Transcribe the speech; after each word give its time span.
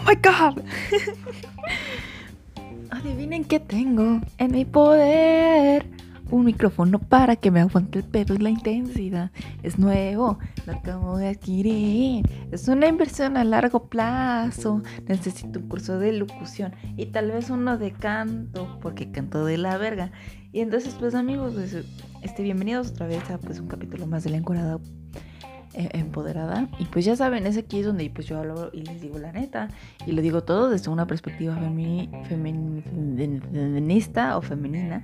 ¡Oh 0.00 0.08
my 0.08 0.16
god! 0.16 0.62
Adivinen 2.90 3.44
qué 3.44 3.60
tengo 3.60 4.20
en 4.38 4.52
mi 4.52 4.64
poder. 4.64 5.84
Un 6.30 6.44
micrófono 6.44 6.98
para 6.98 7.36
que 7.36 7.50
me 7.50 7.60
aguante 7.60 7.98
el 7.98 8.04
pedo 8.04 8.34
y 8.34 8.38
la 8.38 8.50
intensidad. 8.50 9.30
Es 9.62 9.78
nuevo, 9.78 10.38
lo 10.64 10.72
acabo 10.72 11.18
de 11.18 11.28
adquirir. 11.28 12.24
Es 12.50 12.68
una 12.68 12.86
inversión 12.86 13.36
a 13.36 13.44
largo 13.44 13.88
plazo. 13.88 14.80
Necesito 15.06 15.58
un 15.58 15.68
curso 15.68 15.98
de 15.98 16.12
locución 16.12 16.72
y 16.96 17.06
tal 17.06 17.30
vez 17.32 17.50
uno 17.50 17.76
de 17.76 17.92
canto, 17.92 18.78
porque 18.80 19.10
canto 19.10 19.44
de 19.44 19.58
la 19.58 19.76
verga. 19.76 20.12
Y 20.52 20.60
entonces, 20.60 20.94
pues 20.98 21.14
amigos, 21.14 21.52
pues, 21.54 21.76
este, 22.22 22.42
bienvenidos 22.42 22.92
otra 22.92 23.06
vez 23.06 23.28
a 23.28 23.38
pues, 23.38 23.60
un 23.60 23.66
capítulo 23.66 24.06
más 24.06 24.24
de 24.24 24.30
la 24.30 24.38
encuadrada 24.38 24.78
eh, 24.78 24.99
empoderada. 25.74 26.68
Y 26.78 26.84
pues 26.86 27.04
ya 27.04 27.16
saben, 27.16 27.46
es 27.46 27.56
aquí 27.56 27.82
donde 27.82 28.10
pues 28.10 28.26
yo 28.26 28.38
hablo 28.38 28.70
y 28.72 28.82
les 28.82 29.00
digo 29.00 29.18
la 29.18 29.32
neta. 29.32 29.68
Y 30.06 30.12
lo 30.12 30.22
digo 30.22 30.42
todo 30.42 30.70
desde 30.70 30.90
una 30.90 31.06
perspectiva 31.06 31.56
feminista 32.28 32.76
o 34.36 34.42
femenina. 34.42 35.02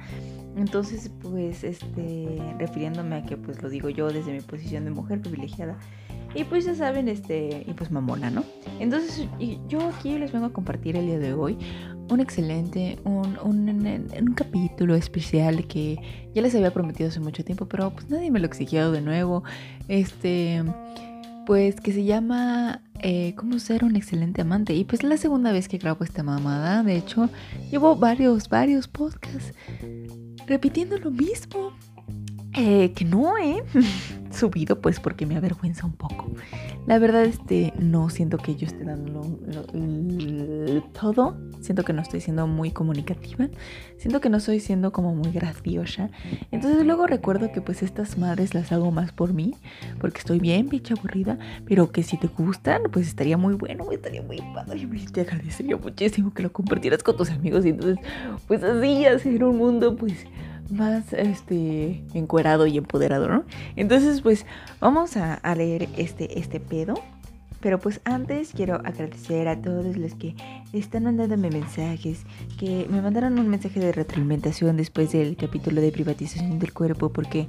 Entonces, 0.56 1.10
pues, 1.20 1.64
este, 1.64 2.41
refiriéndome 2.58 3.16
a 3.16 3.22
que 3.22 3.36
pues 3.36 3.62
lo 3.62 3.68
digo 3.68 3.91
yo 3.91 4.08
desde 4.08 4.32
mi 4.32 4.41
posición 4.41 4.84
de 4.84 4.91
mujer 4.91 5.20
privilegiada. 5.20 5.77
Y 6.36 6.45
pues 6.45 6.66
ya 6.66 6.74
saben, 6.74 7.08
este, 7.08 7.64
y 7.66 7.72
pues 7.72 7.90
mamona, 7.90 8.30
¿no? 8.30 8.44
Entonces, 8.78 9.27
yo 9.68 9.88
aquí 9.88 10.18
les 10.18 10.32
vengo 10.32 10.46
a 10.46 10.52
compartir 10.52 10.96
el 10.96 11.06
día 11.06 11.18
de 11.18 11.32
hoy 11.32 11.56
un 12.10 12.20
excelente, 12.20 12.98
un, 13.04 13.38
un, 13.42 14.34
capítulo 14.34 14.94
especial 14.94 15.66
que 15.66 15.98
ya 16.34 16.42
les 16.42 16.54
había 16.54 16.72
prometido 16.72 17.08
hace 17.08 17.20
mucho 17.20 17.44
tiempo, 17.44 17.66
pero 17.66 17.91
pues 17.91 18.08
nadie 18.10 18.30
me 18.30 18.38
lo 18.38 18.46
exigió 18.46 18.92
de 18.92 19.00
nuevo. 19.00 19.42
Este, 19.88 20.62
pues 21.46 21.80
que 21.80 21.92
se 21.92 22.04
llama 22.04 22.82
eh, 23.00 23.34
Cómo 23.36 23.58
ser 23.58 23.84
un 23.84 23.96
excelente 23.96 24.42
amante. 24.42 24.74
Y 24.74 24.84
pues 24.84 25.02
es 25.02 25.08
la 25.08 25.16
segunda 25.16 25.52
vez 25.52 25.68
que 25.68 25.78
grabo 25.78 26.05
esta 26.05 26.22
mamada. 26.22 26.83
De 26.83 26.96
hecho, 26.96 27.28
llevo 27.70 27.96
varios, 27.96 28.48
varios 28.48 28.89
podcasts 28.89 29.55
repitiendo 30.46 30.98
lo 30.98 31.11
mismo. 31.11 31.72
Eh, 32.58 32.92
que 32.92 33.05
no 33.05 33.36
he 33.36 33.62
subido 34.37 34.81
pues 34.81 35.01
porque 35.01 35.27
me 35.27 35.37
avergüenza 35.37 35.87
un 35.87 35.92
poco. 35.92 36.31
La 36.87 36.98
verdad 36.98 37.25
este 37.25 37.73
no 37.79 38.11
siento 38.11 38.39
que 38.39 38.55
yo 38.55 38.67
esté 38.67 38.84
dando 38.84 39.23
todo. 40.92 41.37
Siento 41.61 41.84
que 41.84 41.92
no 41.92 42.03
estoy 42.03 42.20
siendo 42.20 42.47
muy 42.47 42.70
comunicativa. 42.70 43.48
Siento 43.97 44.20
que 44.20 44.29
no 44.29 44.37
estoy 44.37 44.61
siendo 44.61 44.92
como 44.92 45.14
muy 45.14 45.33
graciosa. 45.33 46.11
Entonces 46.53 46.84
luego 46.87 47.07
recuerdo 47.07 47.51
que 47.51 47.61
pues 47.61 47.83
estas 47.83 48.19
madres 48.19 48.55
las 48.55 48.70
hago 48.70 48.91
más 48.91 49.12
por 49.12 49.33
mí. 49.33 49.55
Porque 50.01 50.19
estoy 50.19 50.39
bien, 50.39 50.69
bicha 50.69 50.95
aburrida. 50.95 51.39
Pero 51.67 51.91
que 51.91 52.03
si 52.03 52.17
te 52.17 52.29
gustan 52.29 52.83
pues 52.92 53.09
estaría 53.09 53.37
muy 53.37 53.55
bueno. 53.55 53.91
Estaría 53.91 54.23
muy 54.23 54.39
padre. 54.55 54.79
Y 54.79 55.07
te 55.07 55.23
agradecería 55.23 55.77
muchísimo 55.77 56.33
que 56.33 56.42
lo 56.42 56.53
compartieras 56.53 57.03
con 57.03 57.17
tus 57.17 57.31
amigos. 57.31 57.67
Y 57.67 57.70
entonces 57.70 57.98
pues 58.47 58.62
así 58.62 59.07
hacer 59.07 59.42
un 59.42 59.57
mundo 59.57 59.97
pues 59.97 60.27
más 60.70 61.12
este 61.12 62.05
encuerado 62.14 62.67
y 62.67 62.78
empoderado, 62.78 63.28
¿no? 63.28 63.45
Entonces, 63.77 64.20
pues 64.20 64.47
vamos 64.81 65.17
a, 65.17 65.41
leer 65.55 65.89
este, 65.97 66.39
este 66.39 66.61
pedo. 66.61 66.95
Pero 67.61 67.81
pues 67.81 68.00
antes 68.05 68.53
quiero 68.55 68.75
agradecer 68.75 69.48
a 69.48 69.61
todos 69.61 69.97
los 69.97 70.14
que 70.14 70.36
están 70.73 71.05
mandándome 71.05 71.50
mensajes, 71.50 72.25
que 72.61 72.86
me 72.91 73.00
mandaron 73.00 73.39
un 73.39 73.48
mensaje 73.48 73.81
de 73.81 73.92
retroalimentación 73.92 74.77
después 74.77 75.11
del 75.12 75.36
capítulo 75.36 75.81
de 75.81 75.91
privatización 75.91 76.58
del 76.58 76.73
cuerpo, 76.73 77.12
porque 77.12 77.48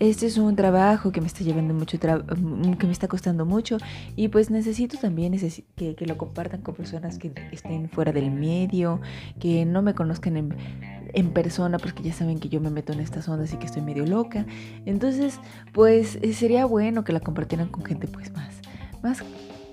este 0.00 0.26
es 0.26 0.38
un 0.38 0.56
trabajo 0.56 1.12
que 1.12 1.20
me 1.20 1.28
está 1.28 1.44
llevando 1.44 1.72
mucho, 1.72 1.98
que 1.98 2.86
me 2.86 2.92
está 2.92 3.06
costando 3.06 3.46
mucho 3.46 3.78
y 4.16 4.28
pues 4.28 4.50
necesito 4.50 4.98
también 4.98 5.32
que, 5.76 5.94
que 5.94 6.06
lo 6.06 6.18
compartan 6.18 6.60
con 6.60 6.74
personas 6.74 7.18
que 7.18 7.32
estén 7.52 7.88
fuera 7.88 8.12
del 8.12 8.32
medio, 8.32 9.00
que 9.38 9.64
no 9.64 9.82
me 9.82 9.94
conozcan 9.94 10.36
en 10.36 10.54
en 11.14 11.30
persona 11.32 11.78
porque 11.78 12.02
ya 12.02 12.12
saben 12.12 12.38
que 12.38 12.48
yo 12.48 12.60
me 12.60 12.70
meto 12.70 12.92
en 12.92 13.00
estas 13.00 13.28
ondas 13.28 13.52
y 13.52 13.56
que 13.56 13.66
estoy 13.66 13.82
medio 13.82 14.04
loca. 14.06 14.46
Entonces, 14.84 15.40
pues 15.72 16.18
eh, 16.22 16.32
sería 16.34 16.66
bueno 16.66 17.04
que 17.04 17.12
la 17.12 17.20
compartieran 17.20 17.68
con 17.68 17.84
gente 17.84 18.06
pues 18.08 18.32
más, 18.32 18.60
más 19.02 19.22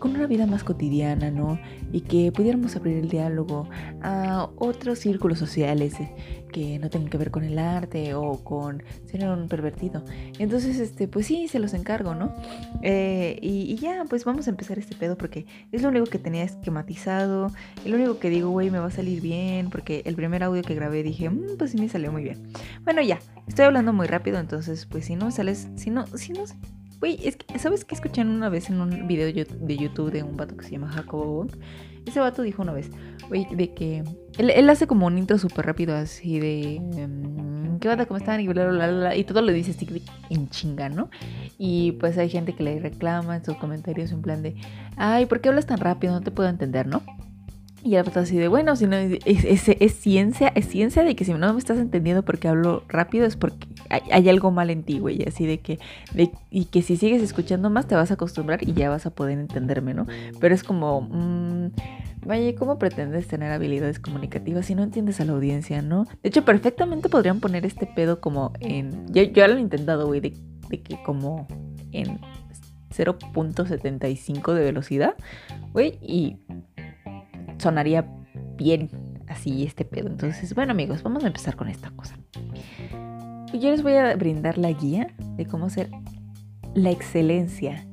con 0.02 0.16
una 0.16 0.26
vida 0.26 0.48
más 0.48 0.64
cotidiana, 0.64 1.30
¿no? 1.30 1.60
Y 1.92 2.02
que 2.02 2.32
pudiéramos 2.32 2.76
abrir 2.76 2.98
el 2.98 3.08
diálogo 3.08 3.70
a 4.02 4.50
otros 4.58 4.98
círculos 4.98 5.38
sociales 5.38 5.94
eh, 6.00 6.44
que 6.52 6.80
no 6.80 6.90
tengan 6.90 7.08
que 7.08 7.20
ver 7.20 7.30
con 7.30 7.44
el 7.44 7.60
arte 7.60 8.16
o 8.16 8.44
con 8.44 8.82
ser 9.06 9.30
un 9.30 9.48
pervertido. 9.48 10.04
Entonces, 10.40 10.80
este, 10.80 11.08
pues 11.08 11.28
sí, 11.28 11.48
se 11.48 11.60
los 11.60 11.76
encargo, 11.76 12.16
¿no? 12.16 12.34
Eh, 12.82 13.38
y, 13.44 13.76
ya, 13.76 14.04
pues 14.10 14.26
vamos 14.26 14.48
a 14.48 14.50
empezar 14.50 14.80
este 14.80 14.96
pedo 14.96 15.16
porque 15.18 15.46
es 15.72 15.84
lo 15.84 15.90
único 15.90 16.08
que 16.08 16.18
tenía 16.18 16.44
esquematizado, 16.44 17.52
el 17.86 17.94
único 17.94 18.18
que 18.18 18.32
digo, 18.32 18.50
güey, 18.50 18.72
me 18.72 18.80
va 18.80 18.88
a 18.88 18.92
salir 18.92 19.22
bien, 19.22 19.70
porque 19.70 20.02
el 20.06 20.16
primer 20.16 20.44
audio 20.44 20.64
que 20.64 20.74
grabé 20.74 21.04
dije, 21.04 21.30
mm, 21.30 21.58
pues 21.60 21.72
sí 21.72 21.78
me 21.78 21.90
salió 21.90 22.12
muy 22.12 22.24
bien. 22.24 22.52
Bueno, 22.84 23.04
ya, 23.04 23.20
estoy 23.48 23.66
hablando 23.66 23.94
muy 23.94 24.08
rápido, 24.08 24.40
entonces, 24.40 24.88
pues 24.88 25.06
si 25.06 25.16
no 25.16 25.30
sales, 25.30 25.70
si 25.76 25.92
no, 25.92 26.08
si 26.18 26.34
no 26.34 26.42
Güey, 27.02 27.18
es 27.28 27.36
que, 27.36 27.58
¿sabes 27.58 27.84
qué 27.84 27.96
escuché 27.96 28.22
una 28.22 28.48
vez 28.48 28.70
en 28.70 28.80
un 28.80 29.08
video 29.08 29.26
de 29.26 29.76
YouTube 29.76 30.12
de 30.12 30.22
un 30.22 30.38
vato 30.38 30.56
que 30.56 30.64
se 30.64 30.70
llama 30.70 30.88
Jacobo? 30.88 31.48
Ese 32.06 32.20
vato 32.20 32.44
dijo 32.44 32.62
una 32.62 32.74
vez, 32.74 32.92
güey, 33.28 33.48
de 33.56 33.74
que 33.74 34.04
él, 34.38 34.70
hace 34.70 34.86
como 34.86 35.08
un 35.08 35.18
intro 35.18 35.40
súper 35.40 35.66
rápido 35.66 35.96
así 35.96 36.40
de... 36.40 36.76
Em, 36.76 37.80
¿Qué 37.80 37.90
onda? 37.90 38.06
¿Cómo 38.06 38.20
están? 38.20 38.40
Y, 38.40 38.44
y 38.44 39.24
todo 39.24 39.42
lo 39.42 39.52
dice 39.52 39.72
así 39.72 39.88
en 40.30 40.50
chinga, 40.50 40.90
¿no? 40.90 41.10
Y 41.58 41.94
pues 41.94 42.20
hay 42.20 42.30
gente 42.30 42.54
que 42.54 42.62
le 42.62 42.80
reclama 42.80 43.38
en 43.38 43.44
sus 43.44 43.56
comentarios 43.56 44.12
en 44.12 44.22
plan 44.22 44.44
de, 44.44 44.54
ay, 44.96 45.26
¿por 45.26 45.42
qué 45.42 45.50
hablas 45.50 45.66
tan 45.66 45.80
rápido? 45.80 46.14
No 46.14 46.22
te 46.22 46.30
puedo 46.30 46.48
entender, 46.50 46.86
¿no? 46.86 47.02
Y 47.84 47.96
el 47.96 48.06
así 48.16 48.38
de, 48.38 48.47
bueno, 48.47 48.75
si 48.75 48.86
no, 48.86 48.96
es, 48.96 49.94
ciencia, 49.94 50.50
es 50.50 50.68
ciencia 50.68 51.03
de 51.03 51.16
que 51.16 51.25
si 51.25 51.34
no 51.34 51.53
me 51.53 51.59
estás 51.59 51.80
entendiendo 51.80 52.24
porque 52.24 52.47
hablo 52.47 52.84
rápido 52.88 53.25
es 53.25 53.36
porque 53.36 53.68
hay, 53.90 54.30
algo 54.30 54.52
mal 54.52 54.69
en 54.69 54.84
ti, 54.84 55.00
güey. 55.00 55.24
Así 55.24 55.47
de 55.47 55.59
que, 55.59 55.80
y 56.52 56.66
que 56.66 56.84
si 56.84 56.96
sigues 56.96 57.24
escuchando 57.24 57.72
más 57.72 57.88
te 57.88 57.96
vas 57.96 58.12
a 58.12 58.14
acostumbrar 58.14 58.68
y 58.68 58.74
ya 58.74 58.90
vas 58.90 59.08
a 59.08 59.09
poder 59.09 59.40
entenderme, 59.40 59.96
¿no? 59.96 60.06
Pero 60.40 60.53
es 60.53 60.64
como, 60.64 61.02
mmm, 61.02 61.72
vaya, 62.25 62.56
¿cómo 62.56 62.78
pretendes 62.78 63.28
tener 63.28 63.52
habilidades 63.52 64.00
comunicativas 64.00 64.68
si 64.68 64.75
no 64.75 64.84
entiendes 64.84 65.20
a 65.20 65.25
la 65.25 65.34
audiencia, 65.34 65.81
no? 65.81 66.06
De 66.22 66.30
hecho, 66.30 66.46
perfectamente 66.46 67.09
podrían 67.09 67.40
poner 67.40 67.66
este 67.66 67.88
pedo 67.88 68.22
como 68.22 68.53
en, 68.59 69.12
yo, 69.12 69.24
yo 69.24 69.47
lo 69.47 69.58
he 69.58 69.59
intentado, 69.59 70.06
güey, 70.06 70.20
de 70.20 70.34
que 70.70 71.02
como 71.03 71.47
en 71.91 72.20
0.75 72.96 74.53
de 74.53 74.64
velocidad, 74.64 75.16
güey, 75.74 75.97
y 76.02 76.38
sonaría 77.62 78.06
bien 78.58 78.90
así 79.28 79.64
este 79.64 79.86
pedo. 79.86 80.08
Entonces, 80.08 80.54
bueno 80.54 80.72
amigos, 80.72 81.04
vamos 81.04 81.24
a 81.24 81.28
empezar 81.28 81.56
con 81.56 81.68
esta 81.70 81.92
cosa. 81.92 82.18
Yo 83.54 83.70
les 83.70 83.84
voy 83.84 83.94
a 83.94 84.16
brindar 84.16 84.58
la 84.58 84.72
guía 84.72 85.14
de 85.36 85.46
cómo 85.46 85.70
ser 85.70 85.90
la 86.74 86.90
excelencia 86.90 87.86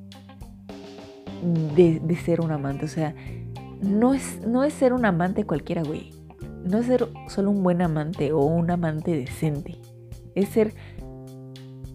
de, 1.74 2.16
ser 2.24 2.40
un 2.40 2.52
amante. 2.52 2.84
O 2.84 2.88
sea, 2.88 3.14
no 3.82 4.14
es, 4.14 4.40
no 4.46 4.64
es 4.64 4.72
ser 4.72 4.92
un 4.92 5.04
amante 5.04 5.44
cualquiera, 5.44 5.82
güey. 5.82 6.10
No 6.64 6.78
es 6.78 6.86
ser 6.86 7.08
solo 7.28 7.50
un 7.50 7.62
buen 7.62 7.82
amante 7.82 8.32
o 8.32 8.44
un 8.44 8.70
amante 8.70 9.12
decente. 9.12 9.78
Es 10.34 10.50
ser 10.50 10.74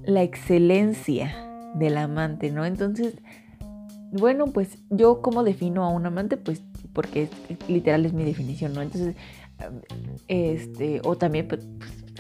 la 0.06 0.24
excelencia 0.24 1.34
del 1.76 1.98
amante, 1.98 2.52
¿no? 2.52 2.66
Entonces, 2.66 3.16
bueno, 4.12 4.46
pues 4.48 4.78
yo 4.90 5.22
como 5.22 5.44
defino 5.44 5.84
a 5.84 5.90
un 5.90 6.06
amante, 6.06 6.38
pues 6.38 6.64
porque 6.94 7.30
literal 7.68 8.06
es 8.06 8.14
mi 8.14 8.24
definición, 8.24 8.74
¿no? 8.74 8.82
Entonces, 8.82 9.16
este, 10.28 11.02
o 11.04 11.18
también, 11.18 11.48
pues, 11.48 11.68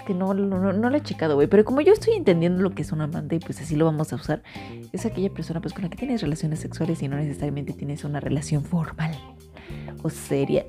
que 0.06 0.13
no, 0.13 0.34
no, 0.34 0.73
no 0.73 0.89
lo 0.89 0.97
he 0.97 1.01
checado, 1.01 1.35
güey, 1.35 1.47
pero 1.47 1.63
como 1.63 1.81
yo 1.81 1.94
estoy 1.94 2.16
entendiendo 2.16 2.61
lo 2.61 2.72
que 2.72 2.81
es 2.81 2.91
un 2.91 3.01
amante 3.01 3.35
y 3.35 3.39
pues 3.39 3.62
así 3.62 3.75
lo 3.75 3.85
vamos 3.85 4.12
a 4.12 4.16
usar, 4.16 4.44
es 4.91 5.06
aquella 5.06 5.30
persona 5.30 5.62
pues 5.62 5.74
con 5.74 5.83
la 5.83 5.89
que 5.89 5.98
tienes 5.98 6.21
relaciones 6.21 6.59
sexuales 6.59 7.01
y 7.01 7.07
no 7.07 7.15
necesariamente 7.15 7.74
tienes 7.74 8.03
una 8.03 8.19
relación 8.19 8.63
formal 8.63 9.15
o 10.01 10.09
seria, 10.09 10.65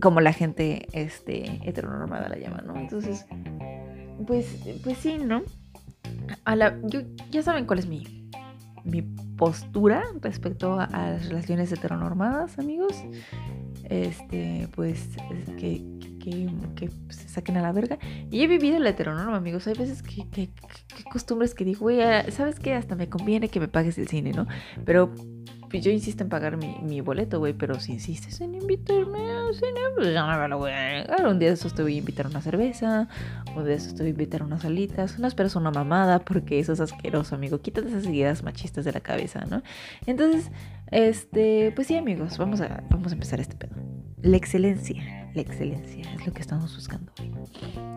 como 0.00 0.20
la 0.20 0.32
gente 0.32 0.88
este, 0.92 1.60
heteronormada 1.64 2.28
la 2.28 2.38
llama, 2.38 2.62
¿no? 2.66 2.76
Entonces, 2.76 3.24
pues, 4.26 4.58
pues 4.82 4.98
sí, 4.98 5.18
¿no? 5.18 5.42
A 6.44 6.56
la, 6.56 6.78
yo, 6.84 7.00
ya 7.30 7.42
saben 7.42 7.66
cuál 7.66 7.78
es 7.78 7.86
mi 7.86 8.20
mi 8.84 9.02
postura 9.40 10.04
respecto 10.20 10.78
a, 10.78 10.86
las 10.92 11.26
relaciones 11.26 11.72
heteronormadas, 11.72 12.58
amigos. 12.58 12.94
Este, 13.84 14.68
pues, 14.76 15.08
que, 15.56 15.82
que, 16.20 16.90
se 17.08 17.28
saquen 17.28 17.56
a 17.56 17.62
la 17.62 17.72
verga. 17.72 17.98
Y 18.30 18.42
he 18.42 18.46
vivido 18.46 18.78
la 18.78 18.90
heteronorma, 18.90 19.36
amigos. 19.36 19.66
Hay 19.66 19.74
veces 19.74 20.02
que, 20.02 20.28
que, 20.28 20.50
costumbres 21.10 21.54
que 21.54 21.64
digo, 21.64 21.80
güey, 21.80 22.02
ah, 22.02 22.30
¿sabes 22.30 22.60
qué? 22.60 22.74
Hasta 22.74 22.96
me 22.96 23.08
conviene 23.08 23.48
que 23.48 23.60
me 23.60 23.68
pagues 23.68 23.96
el 23.96 24.08
cine, 24.08 24.32
¿no? 24.32 24.46
Pero 24.84 25.10
pues 25.70 25.84
yo 25.84 25.92
insisto 25.92 26.24
en 26.24 26.28
pagar 26.28 26.56
mi, 26.56 27.00
boleto, 27.00 27.38
güey, 27.38 27.52
pero 27.52 27.78
si 27.78 27.92
insistes 27.92 28.40
en 28.40 28.56
invitarme 28.56 29.18
a 29.30 29.52
cine, 29.52 29.80
pues 29.94 30.12
ya 30.12 30.26
no 30.26 30.40
me 30.40 30.48
lo 30.48 30.58
voy 30.58 30.72
a. 30.72 31.06
Un 31.28 31.38
día 31.38 31.48
de 31.48 31.54
esos 31.54 31.74
te 31.74 31.82
voy 31.82 31.94
a 31.94 31.98
invitar 31.98 32.26
una 32.26 32.40
cerveza, 32.40 33.08
un 33.54 33.64
día 33.64 33.72
de 33.72 33.74
esos 33.74 33.94
te 33.94 34.02
voy 34.02 34.08
a 34.08 34.10
invitar 34.10 34.42
unas 34.42 34.64
alitas. 34.64 35.18
No 35.20 35.28
esperas 35.28 35.54
una 35.54 35.70
mamada 35.70 36.18
porque 36.18 36.58
eso 36.58 36.72
es 36.72 36.80
asqueroso, 36.80 37.36
amigo. 37.36 37.60
Quítate 37.60 37.88
esas 37.88 38.04
ideas 38.06 38.42
machistas 38.42 38.84
de 38.84 38.92
la 38.92 39.00
cabeza, 39.00 39.44
¿no? 39.48 39.62
Entonces, 40.06 40.50
este, 40.90 41.72
pues 41.76 41.86
sí, 41.86 41.96
amigos, 41.96 42.36
vamos 42.36 42.60
a, 42.60 42.82
vamos 42.90 43.12
a 43.12 43.14
empezar 43.14 43.38
este 43.38 43.54
pedo. 43.54 43.76
La 44.22 44.36
excelencia, 44.36 45.30
la 45.34 45.40
excelencia 45.40 46.12
es 46.14 46.26
lo 46.26 46.32
que 46.32 46.40
estamos 46.40 46.74
buscando, 46.74 47.12
güey. 47.16 47.30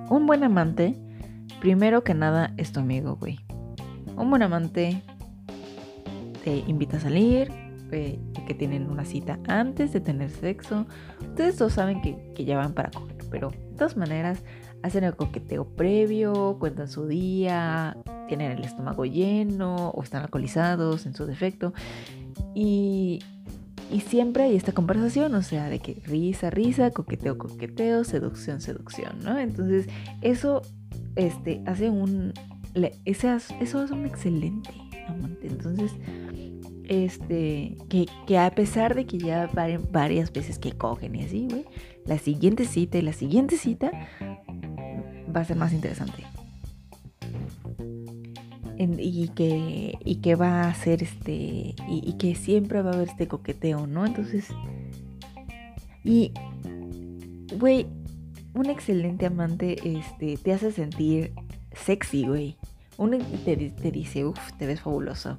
Un 0.10 0.28
buen 0.28 0.44
amante, 0.44 0.96
primero 1.60 2.04
que 2.04 2.14
nada, 2.14 2.54
es 2.58 2.72
tu 2.72 2.82
amigo, 2.82 3.16
güey. 3.16 3.40
Un 4.16 4.30
buen 4.30 4.44
amante 4.44 5.02
te 6.44 6.58
invita 6.68 6.98
a 6.98 7.00
salir, 7.00 7.52
que 8.48 8.56
tienen 8.58 8.90
una 8.90 9.06
cita 9.06 9.40
antes 9.48 9.94
de 9.94 10.00
tener 10.00 10.30
sexo. 10.30 10.86
Ustedes 11.22 11.58
todos 11.58 11.74
saben 11.74 12.02
que, 12.02 12.44
ya 12.44 12.58
van 12.58 12.74
para 12.74 12.92
coger, 12.92 13.18
pero 13.30 13.52
de 13.52 13.78
todas 13.78 13.98
maneras 13.98 14.44
hacen 14.82 15.04
el 15.04 15.16
coqueteo 15.16 15.66
previo, 15.66 16.58
cuentan 16.60 16.90
su 16.90 17.08
día, 17.08 17.96
tienen 18.28 18.52
el 18.52 18.64
estómago 18.64 19.06
lleno 19.06 19.90
o 19.90 20.04
están 20.04 20.24
alcoholizados 20.24 21.06
en 21.06 21.14
su 21.14 21.26
defecto. 21.26 21.74
Y, 22.56 23.20
y 23.92 24.02
siempre 24.02 24.44
hay 24.44 24.56
esta 24.56 24.72
conversación, 24.72 25.36
o 25.36 25.42
sea, 25.42 25.70
de 25.70 25.80
que 25.80 26.02
risa, 26.06 26.50
risa, 26.50 26.92
coqueteo, 26.92 27.38
coqueteo, 27.38 28.04
seducción, 28.04 28.60
seducción, 28.60 29.20
¿no? 29.24 29.38
Entonces, 29.38 29.88
eso 30.22 30.62
este, 31.16 31.62
hace 31.66 31.90
un... 31.90 32.34
Eso 33.06 33.30
hace 33.30 33.94
un 33.94 34.08
excelente 34.08 34.72
amante. 35.08 35.46
Entonces, 35.46 35.92
este, 36.88 37.78
que, 37.90 38.38
a 38.38 38.52
pesar 38.52 38.96
de 38.96 39.06
que 39.06 39.18
ya 39.18 39.50
varias 39.92 40.32
veces 40.32 40.60
que 40.60 40.74
cogen 40.74 41.16
y 41.16 41.24
así, 41.24 41.48
güey, 41.50 41.66
la 42.06 42.18
siguiente 42.18 42.66
cita 42.66 42.98
y 42.98 43.02
la 43.02 43.14
siguiente 43.14 43.58
cita 43.58 43.92
va 45.36 45.42
a 45.42 45.46
ser 45.46 45.58
más 45.58 45.74
interesante. 45.74 46.24
y, 48.78 49.30
que, 49.30 49.98
y 50.04 50.16
que 50.16 50.36
va 50.36 50.68
a 50.68 50.74
ser 50.74 51.04
este, 51.04 51.76
y, 51.88 52.16
que 52.20 52.36
siempre 52.36 52.82
va 52.82 52.92
a 52.92 52.94
haber 52.94 53.08
este 53.08 53.28
coqueteo, 53.28 53.88
¿no? 53.88 54.06
Entonces, 54.06 54.48
y, 56.04 56.34
güey, 57.58 57.88
un 58.54 58.70
excelente 58.70 59.26
amante 59.26 59.78
este, 59.98 60.38
te 60.38 60.54
hace 60.54 60.72
sentir 60.72 61.34
sexy, 61.72 62.28
güey. 62.28 62.58
Uno 63.04 63.18
te, 63.44 63.92
dice, 63.92 64.24
uff, 64.24 64.54
te 64.54 64.66
ves 64.66 64.80
fabuloso 64.80 65.38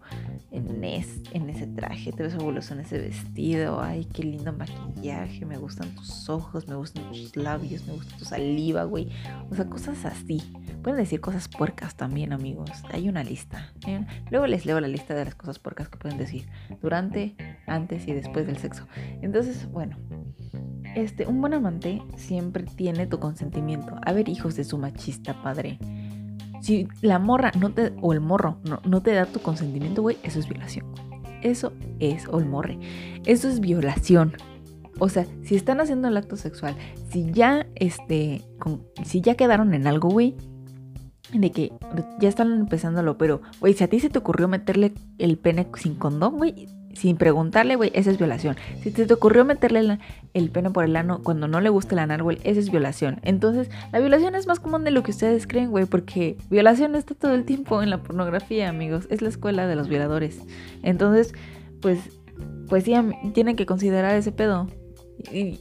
en, 0.50 0.84
en 0.84 1.48
ese 1.48 1.66
traje, 1.66 2.12
te 2.12 2.22
ves 2.22 2.34
fabuloso 2.34 2.74
en 2.74 2.80
ese 2.80 2.98
vestido, 2.98 3.80
ay, 3.80 4.04
qué 4.12 4.22
lindo 4.22 4.52
maquillaje, 4.52 5.46
me 5.46 5.56
gustan 5.56 5.94
tus 5.94 6.28
ojos, 6.28 6.68
me 6.68 6.74
gustan 6.74 7.08
tus 7.08 7.34
labios, 7.36 7.86
me 7.86 7.94
gusta 7.94 8.18
tu 8.18 8.26
saliva, 8.26 8.84
güey. 8.84 9.08
O 9.50 9.54
sea, 9.54 9.64
cosas 9.64 10.04
así. 10.04 10.42
Pueden 10.82 10.98
decir 10.98 11.22
cosas 11.22 11.48
puercas 11.48 11.96
también, 11.96 12.34
amigos. 12.34 12.70
Hay 12.92 13.08
una 13.08 13.24
lista. 13.24 13.72
¿eh? 13.86 14.04
Luego 14.30 14.46
les 14.46 14.66
leo 14.66 14.78
la 14.78 14.88
lista 14.88 15.14
de 15.14 15.24
las 15.24 15.34
cosas 15.34 15.58
puercas 15.58 15.88
que 15.88 15.96
pueden 15.96 16.18
decir 16.18 16.46
durante, 16.82 17.34
antes 17.66 18.06
y 18.06 18.12
después 18.12 18.46
del 18.46 18.58
sexo. 18.58 18.86
Entonces, 19.22 19.70
bueno, 19.72 19.96
este, 20.94 21.26
un 21.26 21.40
buen 21.40 21.54
amante 21.54 22.02
siempre 22.18 22.64
tiene 22.64 23.06
tu 23.06 23.18
consentimiento. 23.18 23.96
A 24.04 24.12
ver, 24.12 24.28
hijos 24.28 24.54
de 24.54 24.64
su 24.64 24.76
machista 24.76 25.42
padre. 25.42 25.78
Si 26.64 26.88
la 27.02 27.18
morra 27.18 27.52
no 27.60 27.74
te, 27.74 27.92
o 28.00 28.14
el 28.14 28.22
morro 28.22 28.56
no, 28.86 29.02
te 29.02 29.12
da 29.12 29.26
tu 29.26 29.38
consentimiento, 29.40 30.00
güey, 30.00 30.16
eso 30.22 30.38
es 30.38 30.48
violación. 30.48 30.86
Eso 31.42 31.74
es, 32.00 32.26
o 32.26 32.38
el 32.38 32.46
morre, 32.46 32.78
eso 33.26 33.50
es 33.50 33.60
violación. 33.60 34.32
O 34.98 35.10
sea, 35.10 35.26
si 35.42 35.56
están 35.56 35.82
haciendo 35.82 36.08
el 36.08 36.16
acto 36.16 36.36
sexual, 36.36 36.74
si 37.10 37.30
ya, 37.32 37.66
este, 37.74 38.40
si 39.04 39.20
ya 39.20 39.34
quedaron 39.34 39.74
en 39.74 39.86
algo, 39.86 40.08
güey, 40.08 40.36
de 41.34 41.50
que 41.50 41.70
ya 42.18 42.30
están 42.30 42.50
empezándolo, 42.54 43.18
pero, 43.18 43.42
güey, 43.60 43.74
si 43.74 43.84
a 43.84 43.88
ti 43.88 44.00
se 44.00 44.08
te 44.08 44.18
ocurrió 44.18 44.48
meterle 44.48 44.94
el 45.18 45.36
pene 45.36 45.66
sin 45.76 45.96
condón, 45.96 46.38
güey, 46.38 46.66
sin 46.94 47.16
preguntarle, 47.16 47.76
güey, 47.76 47.90
esa 47.94 48.10
es 48.10 48.18
violación. 48.18 48.56
Si 48.82 48.90
te, 48.90 49.06
te 49.06 49.14
ocurrió 49.14 49.44
meterle 49.44 49.98
el 50.32 50.50
pene 50.50 50.70
por 50.70 50.84
el 50.84 50.96
ano 50.96 51.20
cuando 51.22 51.48
no 51.48 51.60
le 51.60 51.68
gusta 51.68 51.94
el 51.94 52.00
anar, 52.00 52.22
güey, 52.22 52.38
esa 52.44 52.60
es 52.60 52.70
violación. 52.70 53.20
Entonces, 53.22 53.70
la 53.92 54.00
violación 54.00 54.34
es 54.34 54.46
más 54.46 54.60
común 54.60 54.84
de 54.84 54.90
lo 54.90 55.02
que 55.02 55.10
ustedes 55.10 55.46
creen, 55.46 55.70
güey, 55.70 55.86
porque 55.86 56.36
violación 56.50 56.94
está 56.94 57.14
todo 57.14 57.34
el 57.34 57.44
tiempo 57.44 57.82
en 57.82 57.90
la 57.90 58.02
pornografía, 58.02 58.68
amigos. 58.68 59.06
Es 59.10 59.22
la 59.22 59.28
escuela 59.28 59.66
de 59.66 59.76
los 59.76 59.88
violadores. 59.88 60.40
Entonces, 60.82 61.34
pues, 61.80 61.98
pues 62.68 62.84
sí, 62.84 62.94
tienen 63.32 63.56
que 63.56 63.66
considerar 63.66 64.14
ese 64.16 64.32
pedo. 64.32 64.68
Y, 65.32 65.60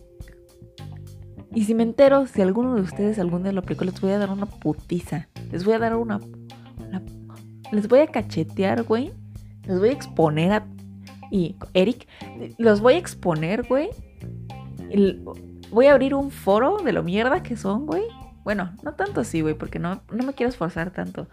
si 1.64 1.76
me 1.76 1.84
entero, 1.84 2.26
si 2.26 2.42
alguno 2.42 2.76
de 2.76 2.82
ustedes 2.82 3.20
algún 3.20 3.44
día 3.44 3.52
lo 3.52 3.60
aplicó, 3.60 3.86
les 3.86 4.00
voy 4.02 4.12
a 4.12 4.18
dar 4.18 4.32
una 4.32 4.46
putiza. 4.46 5.28
Les 5.52 5.64
voy 5.64 5.76
a 5.76 5.80
dar 5.80 5.96
una 5.96 6.20
les 7.74 7.88
voy 7.88 8.02
a 8.02 8.08
cachetear, 8.08 8.84
güey. 8.84 9.12
Les 9.66 9.80
voy 9.80 9.90
a 9.90 9.94
exponer 9.94 10.52
a 10.52 10.68
y 11.32 11.56
Eric, 11.74 12.08
los 12.58 12.82
voy 12.82 12.96
a 12.96 12.98
exponer, 12.98 13.64
güey. 13.64 13.90
Voy 15.72 15.88
a 15.88 15.92
abrir 15.92 16.14
un 16.14 16.32
foro 16.32 16.78
de 16.78 16.94
lo 16.94 17.04
mierda 17.04 17.44
que 17.44 17.58
son, 17.58 17.86
güey. 17.86 18.04
Bueno, 18.44 18.72
no 18.84 18.94
tanto 18.94 19.22
así, 19.22 19.42
güey, 19.42 19.54
porque 19.54 19.80
no, 19.80 20.02
no 20.12 20.24
me 20.24 20.34
quiero 20.34 20.50
esforzar 20.50 20.92
tanto. 20.92 21.28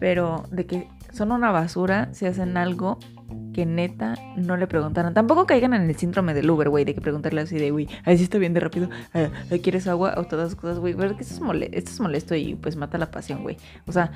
Pero 0.00 0.44
de 0.50 0.66
que 0.66 0.88
son 1.12 1.32
una 1.32 1.50
basura 1.50 2.12
si 2.12 2.26
hacen 2.26 2.56
algo 2.56 2.98
que 3.54 3.64
neta 3.64 4.16
no 4.36 4.56
le 4.56 4.66
preguntaron. 4.66 5.14
Tampoco 5.14 5.46
caigan 5.46 5.72
en 5.72 5.88
el 5.88 5.96
síndrome 5.96 6.34
del 6.34 6.50
Uber, 6.50 6.68
güey, 6.68 6.84
de 6.84 6.94
que 6.94 7.00
preguntarle 7.00 7.40
así 7.40 7.56
de, 7.56 7.70
güey, 7.70 7.88
ahí 8.04 8.18
sí 8.18 8.24
está 8.24 8.36
bien 8.38 8.52
de 8.52 8.60
rápido, 8.60 8.90
ah, 9.14 9.28
¿quieres 9.62 9.86
agua? 9.86 10.14
O 10.18 10.24
todas 10.24 10.48
esas 10.48 10.60
cosas, 10.60 10.78
güey. 10.78 10.94
Pero 10.94 11.16
que 11.16 11.22
es, 11.22 11.30
esto 11.30 11.90
es 11.90 12.00
molesto 12.00 12.34
y 12.34 12.54
pues 12.56 12.76
mata 12.76 12.98
la 12.98 13.10
pasión, 13.10 13.42
güey. 13.42 13.56
O 13.86 13.92
sea, 13.92 14.12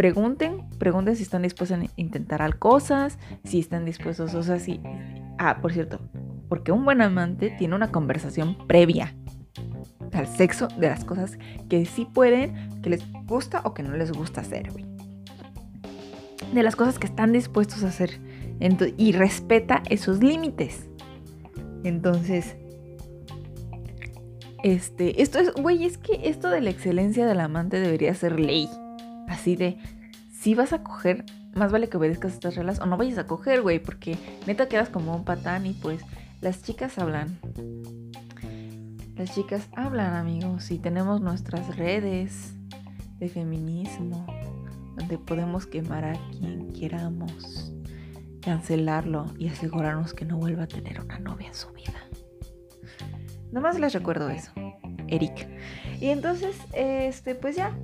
pregunten, 0.00 0.66
pregunten 0.78 1.14
si 1.14 1.24
están 1.24 1.42
dispuestos 1.42 1.78
a 1.78 1.84
intentar 1.96 2.58
cosas, 2.58 3.18
si 3.44 3.58
están 3.58 3.84
dispuestos, 3.84 4.32
o 4.32 4.42
sea, 4.42 4.58
si... 4.58 4.80
Ah, 5.36 5.58
por 5.60 5.74
cierto, 5.74 6.00
porque 6.48 6.72
un 6.72 6.86
buen 6.86 7.02
amante 7.02 7.54
tiene 7.58 7.74
una 7.74 7.92
conversación 7.92 8.66
previa 8.66 9.14
al 10.14 10.26
sexo 10.26 10.68
de 10.68 10.88
las 10.88 11.04
cosas 11.04 11.38
que 11.68 11.84
sí 11.84 12.06
pueden, 12.06 12.80
que 12.80 12.88
les 12.88 13.02
gusta 13.26 13.60
o 13.62 13.74
que 13.74 13.82
no 13.82 13.94
les 13.94 14.10
gusta 14.10 14.40
hacer, 14.40 14.72
güey. 14.72 14.86
De 16.54 16.62
las 16.62 16.76
cosas 16.76 16.98
que 16.98 17.06
están 17.06 17.34
dispuestos 17.34 17.84
a 17.84 17.88
hacer. 17.88 18.22
y 18.96 19.12
respeta 19.12 19.82
esos 19.90 20.22
límites. 20.22 20.88
Entonces, 21.84 22.56
este, 24.62 25.20
esto 25.20 25.40
es, 25.40 25.52
güey, 25.52 25.84
es 25.84 25.98
que 25.98 26.22
esto 26.24 26.48
de 26.48 26.62
la 26.62 26.70
excelencia 26.70 27.26
del 27.26 27.40
amante 27.40 27.78
debería 27.78 28.14
ser 28.14 28.40
ley. 28.40 28.66
Así 29.40 29.56
de, 29.56 29.78
si 30.30 30.54
vas 30.54 30.74
a 30.74 30.82
coger, 30.82 31.24
más 31.54 31.72
vale 31.72 31.88
que 31.88 31.96
obedezcas 31.96 32.34
estas 32.34 32.56
reglas 32.56 32.78
o 32.78 32.84
no 32.84 32.98
vayas 32.98 33.16
a 33.16 33.26
coger, 33.26 33.62
güey, 33.62 33.78
porque 33.78 34.18
neta 34.46 34.68
quedas 34.68 34.90
como 34.90 35.16
un 35.16 35.24
patán 35.24 35.64
y 35.64 35.72
pues 35.72 36.02
las 36.42 36.62
chicas 36.62 36.98
hablan. 36.98 37.38
Las 39.16 39.34
chicas 39.34 39.66
hablan, 39.74 40.12
amigos, 40.12 40.70
y 40.70 40.78
tenemos 40.78 41.22
nuestras 41.22 41.74
redes 41.78 42.52
de 43.18 43.30
feminismo, 43.30 44.26
donde 44.98 45.16
podemos 45.16 45.64
quemar 45.64 46.04
a 46.04 46.12
quien 46.32 46.70
queramos, 46.74 47.72
cancelarlo 48.42 49.24
y 49.38 49.48
asegurarnos 49.48 50.12
que 50.12 50.26
no 50.26 50.36
vuelva 50.36 50.64
a 50.64 50.68
tener 50.68 51.00
una 51.00 51.18
novia 51.18 51.48
en 51.48 51.54
su 51.54 51.70
vida. 51.72 51.98
Nomás 53.52 53.80
les 53.80 53.94
recuerdo 53.94 54.28
eso, 54.28 54.52
Eric. 55.08 55.48
Y 55.98 56.08
entonces, 56.08 56.58
este, 56.74 57.34
pues 57.34 57.56
ya, 57.56 57.74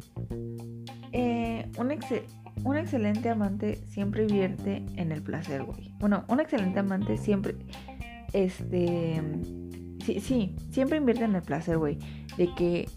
un, 1.78 1.92
un, 2.64 2.76
excelente 2.76 3.28
amante 3.28 3.76
siempre 3.88 4.22
invierte 4.22 4.84
en 4.96 5.12
el 5.12 5.22
placer, 5.22 5.64
güey. 5.64 5.92
Bueno, 5.98 6.24
un 6.28 6.40
excelente 6.40 6.78
amante 6.80 7.16
siempre, 7.16 7.56
este, 8.32 9.22
sí, 10.04 10.20
sí, 10.20 10.56
siempre 10.70 10.98
invierte 10.98 11.24
en 11.24 11.34
el 11.34 11.42
placer, 11.42 11.78
güey. 11.78 11.98
De 12.36 12.54
que 12.54 12.88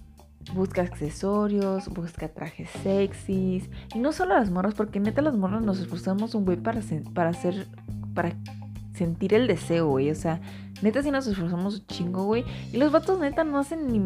busca 0.53 0.81
accesorios, 0.81 1.88
busca 1.89 2.29
trajes 2.29 2.69
sexys. 2.83 3.69
Y 3.93 4.00
no 4.00 4.12
solo 4.12 4.36
las 4.36 4.50
morras, 4.50 4.74
porque 4.74 5.00
neta 5.00 5.21
las 5.21 5.36
morras 5.36 5.62
nos 5.62 5.79
esforzamos 5.79 6.36
un 6.36 6.45
güey 6.45 6.57
para, 6.57 6.81
para 7.13 7.29
hacer, 7.29 7.67
para 8.13 8.36
sentir 8.99 9.33
el 9.33 9.47
deseo, 9.47 9.87
güey. 9.87 10.11
O 10.11 10.15
sea, 10.15 10.39
neta 10.81 11.01
sí 11.01 11.09
nos 11.09 11.25
esforzamos 11.25 11.79
un 11.79 11.87
chingo, 11.87 12.25
güey. 12.25 12.45
Y 12.71 12.77
los 12.77 12.91
vatos 12.91 13.19
neta 13.19 13.43
no 13.43 13.57
hacen 13.57 13.87
ni, 13.87 13.99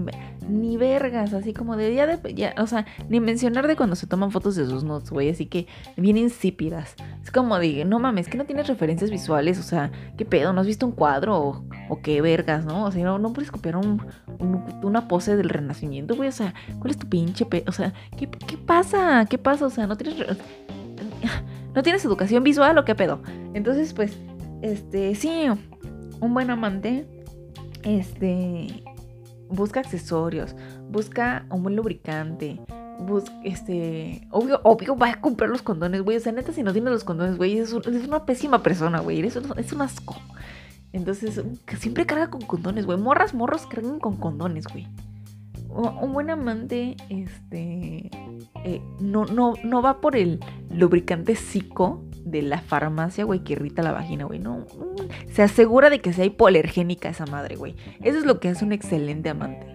ni 0.48 0.78
vergas, 0.78 1.34
así 1.34 1.54
como 1.54 1.76
de 1.76 1.94
ya 1.94 2.08
de, 2.08 2.34
ya, 2.34 2.54
o 2.58 2.68
sea, 2.68 2.86
ni 3.10 3.20
mencionar 3.20 3.68
de 3.68 3.76
cuando 3.76 3.96
se 3.96 4.08
toman 4.08 4.32
fotos 4.32 4.56
de 4.56 4.66
sus 4.66 4.84
notes, 4.84 5.10
güey. 5.10 5.30
Así 5.30 5.48
que 5.48 5.68
bien 5.98 6.18
insípidas. 6.18 6.96
Es 7.24 7.32
como 7.32 7.60
de, 7.60 7.84
no 7.86 8.00
mames, 8.00 8.30
que 8.30 8.38
no 8.38 8.46
tienes 8.46 8.68
referencias 8.68 9.12
visuales, 9.12 9.60
o 9.60 9.64
sea, 9.64 9.92
¿qué 10.18 10.26
pedo? 10.26 10.54
¿No 10.54 10.62
has 10.62 10.68
visto 10.68 10.86
un 10.86 10.94
cuadro 10.94 11.64
o, 11.90 12.02
qué 12.02 12.22
vergas, 12.22 12.66
no? 12.66 12.86
O 12.86 12.92
sea, 12.92 13.04
no, 13.04 13.20
no 13.20 13.34
puedes 13.34 13.52
copiar 13.52 13.78
un, 13.78 14.02
una 14.84 15.08
pose 15.08 15.36
del 15.36 15.50
renacimiento, 15.50 16.16
güey. 16.16 16.30
O 16.30 16.34
sea, 16.34 16.54
¿cuál 16.80 16.92
es 16.92 16.98
tu 16.98 17.08
pinche 17.08 17.46
pe 17.46 17.64
O 17.68 17.72
sea, 17.72 17.94
¿qué, 18.18 18.30
¿qué 18.30 18.58
pasa? 18.58 19.26
¿Qué 19.30 19.38
pasa? 19.38 19.66
O 19.66 19.70
sea, 19.70 19.88
no 19.88 19.98
tienes... 19.98 20.16
¿No 21.76 21.82
tienes 21.82 22.06
educación 22.06 22.44
visual 22.44 22.78
o 22.78 22.86
qué 22.86 22.94
pedo? 22.94 23.20
Entonces, 23.56 23.94
pues 23.94 24.16
este, 24.64 25.14
sí, 25.16 25.46
un 26.22 26.34
buen 26.34 26.50
amante, 26.50 27.06
este, 27.84 28.82
busca 29.50 29.82
accesorios, 29.82 30.56
busca 30.90 31.46
un 31.50 31.64
buen 31.64 31.76
lubricante, 31.76 32.62
busca, 33.00 33.34
este, 33.44 34.26
obvio, 34.32 34.62
obvio 34.64 34.96
va 34.96 35.10
a 35.12 35.22
comprar 35.22 35.50
los 35.50 35.62
condones, 35.62 36.02
güey. 36.02 36.16
O 36.16 36.20
sea, 36.22 36.32
neta, 36.32 36.54
si 36.54 36.64
no 36.64 36.72
tienes 36.72 36.94
los 36.94 37.04
condones, 37.04 37.36
güey, 37.36 37.58
es, 37.58 37.74
una 37.74 38.26
pésima 38.26 38.64
persona, 38.64 39.02
güey. 39.02 39.20
Es, 39.20 39.36
es 39.36 39.74
un 39.74 39.82
asco. 39.82 40.16
Entonces, 40.94 41.44
siempre 41.78 42.06
carga 42.06 42.30
con 42.30 42.42
condones, 42.44 42.86
güey. 42.86 42.98
Morras, 42.98 43.34
morros 43.34 43.68
cargan 43.68 44.00
con 44.00 44.16
condones, 44.16 44.66
güey. 44.68 44.88
Un 45.68 46.14
buen 46.14 46.30
amante, 46.30 46.96
este, 47.10 48.10
eh, 48.64 48.82
no, 49.02 49.26
no, 49.26 49.56
no 49.66 49.82
va 49.82 50.00
por 50.00 50.16
el 50.16 50.40
lubricante 50.70 51.36
psico 51.36 52.02
de 52.24 52.42
la 52.42 52.60
farmacia, 52.62 53.24
güey, 53.26 53.44
que 53.44 53.54
irrita 53.54 53.82
la 53.84 53.92
vagina, 53.92 54.26
güey. 54.26 54.40
No, 54.40 54.66
se 55.32 55.44
asegura 55.44 55.90
de 55.90 56.00
que 56.00 56.14
sea 56.14 56.26
hipoalergénica 56.26 57.10
esa 57.10 57.26
madre, 57.26 57.56
güey. 57.56 57.76
Eso 58.02 58.18
es 58.18 58.26
lo 58.26 58.40
que 58.40 58.50
hace 58.50 58.66
un 58.66 58.72
excelente 58.72 59.30
amante. 59.30 59.68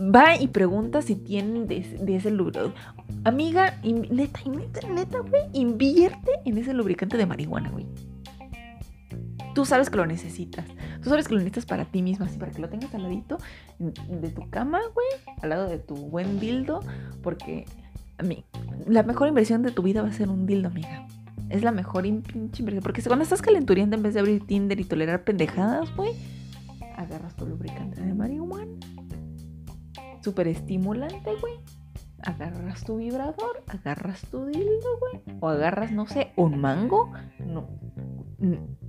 Va 0.00 0.36
y 0.36 0.48
pregunta 0.48 1.02
si 1.02 1.14
tienen 1.14 1.66
de, 1.66 1.78
ese 2.16 2.30
lubricante. 2.30 2.78
Amiga, 3.24 3.78
neta, 3.82 4.40
neta, 4.46 4.88
neta, 4.88 5.20
güey, 5.20 5.42
invierte 5.52 6.32
en 6.44 6.58
ese 6.58 6.74
lubricante 6.74 7.16
de 7.16 7.26
marihuana, 7.26 7.70
güey. 7.70 7.86
Tú 9.54 9.64
sabes 9.64 9.88
que 9.88 9.96
lo 9.96 10.04
necesitas. 10.04 10.66
Tú 11.00 11.10
sabes 11.10 11.28
que 11.28 11.34
lo 11.34 11.38
necesitas 11.38 11.64
para 11.64 11.84
ti 11.84 12.02
misma, 12.02 12.26
así 12.26 12.38
para 12.38 12.50
que 12.50 12.60
lo 12.60 12.68
tengas 12.68 12.92
al 12.92 13.02
ladito 13.02 13.38
de 13.78 14.30
tu 14.30 14.50
cama, 14.50 14.80
güey, 14.94 15.36
al 15.40 15.50
lado 15.50 15.68
de 15.68 15.78
tu 15.78 15.94
buen 15.94 16.40
dildo, 16.40 16.80
porque 17.22 17.66
mí, 18.22 18.44
la 18.86 19.02
mejor 19.02 19.28
inversión 19.28 19.62
de 19.62 19.70
tu 19.70 19.82
vida 19.82 20.02
va 20.02 20.08
a 20.08 20.12
ser 20.12 20.28
un 20.28 20.46
dildo, 20.46 20.68
amiga. 20.68 21.06
Es 21.50 21.62
la 21.62 21.72
mejor 21.72 22.02
pinche 22.02 22.62
inversión. 22.62 22.82
Porque 22.82 23.02
cuando 23.02 23.22
estás 23.22 23.42
calenturiendo 23.42 23.96
en 23.96 24.02
vez 24.02 24.14
de 24.14 24.20
abrir 24.20 24.46
Tinder 24.46 24.80
y 24.80 24.84
tolerar 24.84 25.24
pendejadas, 25.24 25.94
güey, 25.96 26.12
agarras 26.96 27.34
tu 27.36 27.46
lubricante 27.46 28.00
de 28.00 28.14
marihuana. 28.14 28.72
Súper 30.22 30.48
estimulante, 30.48 31.30
güey. 31.40 31.54
Agarras 32.22 32.84
tu 32.84 32.96
vibrador, 32.96 33.62
agarras 33.66 34.22
tu 34.30 34.46
dildo, 34.46 34.98
güey. 35.00 35.38
O 35.40 35.48
agarras, 35.48 35.92
no 35.92 36.06
sé, 36.06 36.32
un 36.36 36.58
mango. 36.58 37.12
No, 37.38 37.68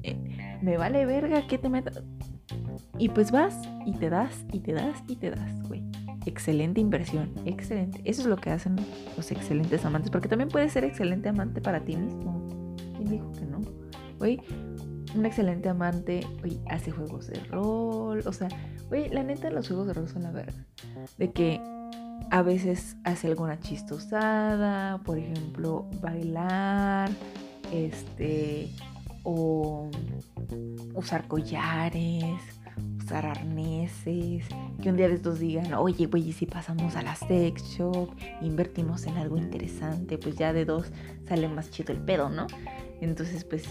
eh, 0.04 0.60
me 0.62 0.78
vale 0.78 1.06
verga 1.06 1.46
que 1.48 1.58
te 1.58 1.68
metas. 1.68 2.02
Y 2.98 3.10
pues 3.10 3.32
vas 3.32 3.60
y 3.86 3.94
te 3.94 4.10
das 4.10 4.46
y 4.52 4.60
te 4.60 4.74
das 4.74 5.04
y 5.08 5.16
te 5.18 5.32
das, 5.32 5.62
güey. 5.68 5.84
Excelente 6.26 6.82
inversión, 6.82 7.32
excelente. 7.46 8.02
Eso 8.04 8.22
es 8.22 8.28
lo 8.28 8.38
que 8.38 8.50
hacen 8.50 8.76
los 9.16 9.32
excelentes 9.32 9.86
amantes, 9.86 10.10
porque 10.12 10.28
también 10.28 10.50
puedes 10.50 10.72
ser 10.72 10.84
excelente 10.84 11.30
amante 11.30 11.62
para 11.62 11.80
ti 11.82 11.96
mismo. 11.96 12.76
¿Quién 12.96 13.10
dijo 13.10 13.32
que 13.34 13.46
no? 13.46 13.62
Güey, 14.18 14.42
un 15.16 15.26
excelente 15.26 15.70
amante, 15.70 16.26
güey, 16.40 16.60
hace 16.70 16.92
juegos 16.92 17.28
de 17.28 17.40
rol, 17.46 18.24
o 18.26 18.34
sea, 18.34 18.48
güey, 18.90 19.10
la 19.10 19.24
neta 19.24 19.50
los 19.50 19.68
juegos 19.68 19.88
de 19.88 19.94
rol 19.94 20.10
son 20.10 20.24
la 20.24 20.32
verga. 20.32 20.66
De 21.18 21.32
que 21.32 21.62
a 22.32 22.42
veces 22.42 22.98
hace 23.04 23.28
alguna 23.28 23.60
chistosada, 23.60 25.02
por 25.04 25.18
ejemplo, 25.18 25.88
bailar, 26.02 27.10
este, 27.72 28.72
o 29.24 29.90
usar 30.94 31.28
collares, 31.28 32.42
usar 33.16 33.26
arneses, 33.28 34.46
que 34.82 34.90
un 34.90 34.98
día 34.98 35.08
de 35.08 35.16
estos 35.16 35.40
digan, 35.40 35.74
oye, 35.74 36.06
güey, 36.08 36.34
si 36.34 36.46
pasamos 36.46 36.96
a 36.98 37.02
la 37.02 37.16
sex 37.16 37.64
shop, 37.64 38.10
invertimos 38.42 39.06
en 39.06 39.16
algo 39.16 39.38
interesante, 39.38 40.18
pues 40.18 40.36
ya 40.36 40.52
de 40.52 40.66
dos 40.66 40.92
sale 41.28 41.48
más 41.48 41.72
chido 41.72 41.94
el 41.94 42.00
pedo, 42.00 42.30
¿no? 42.30 42.48
Entonces, 43.00 43.46
pues, 43.46 43.64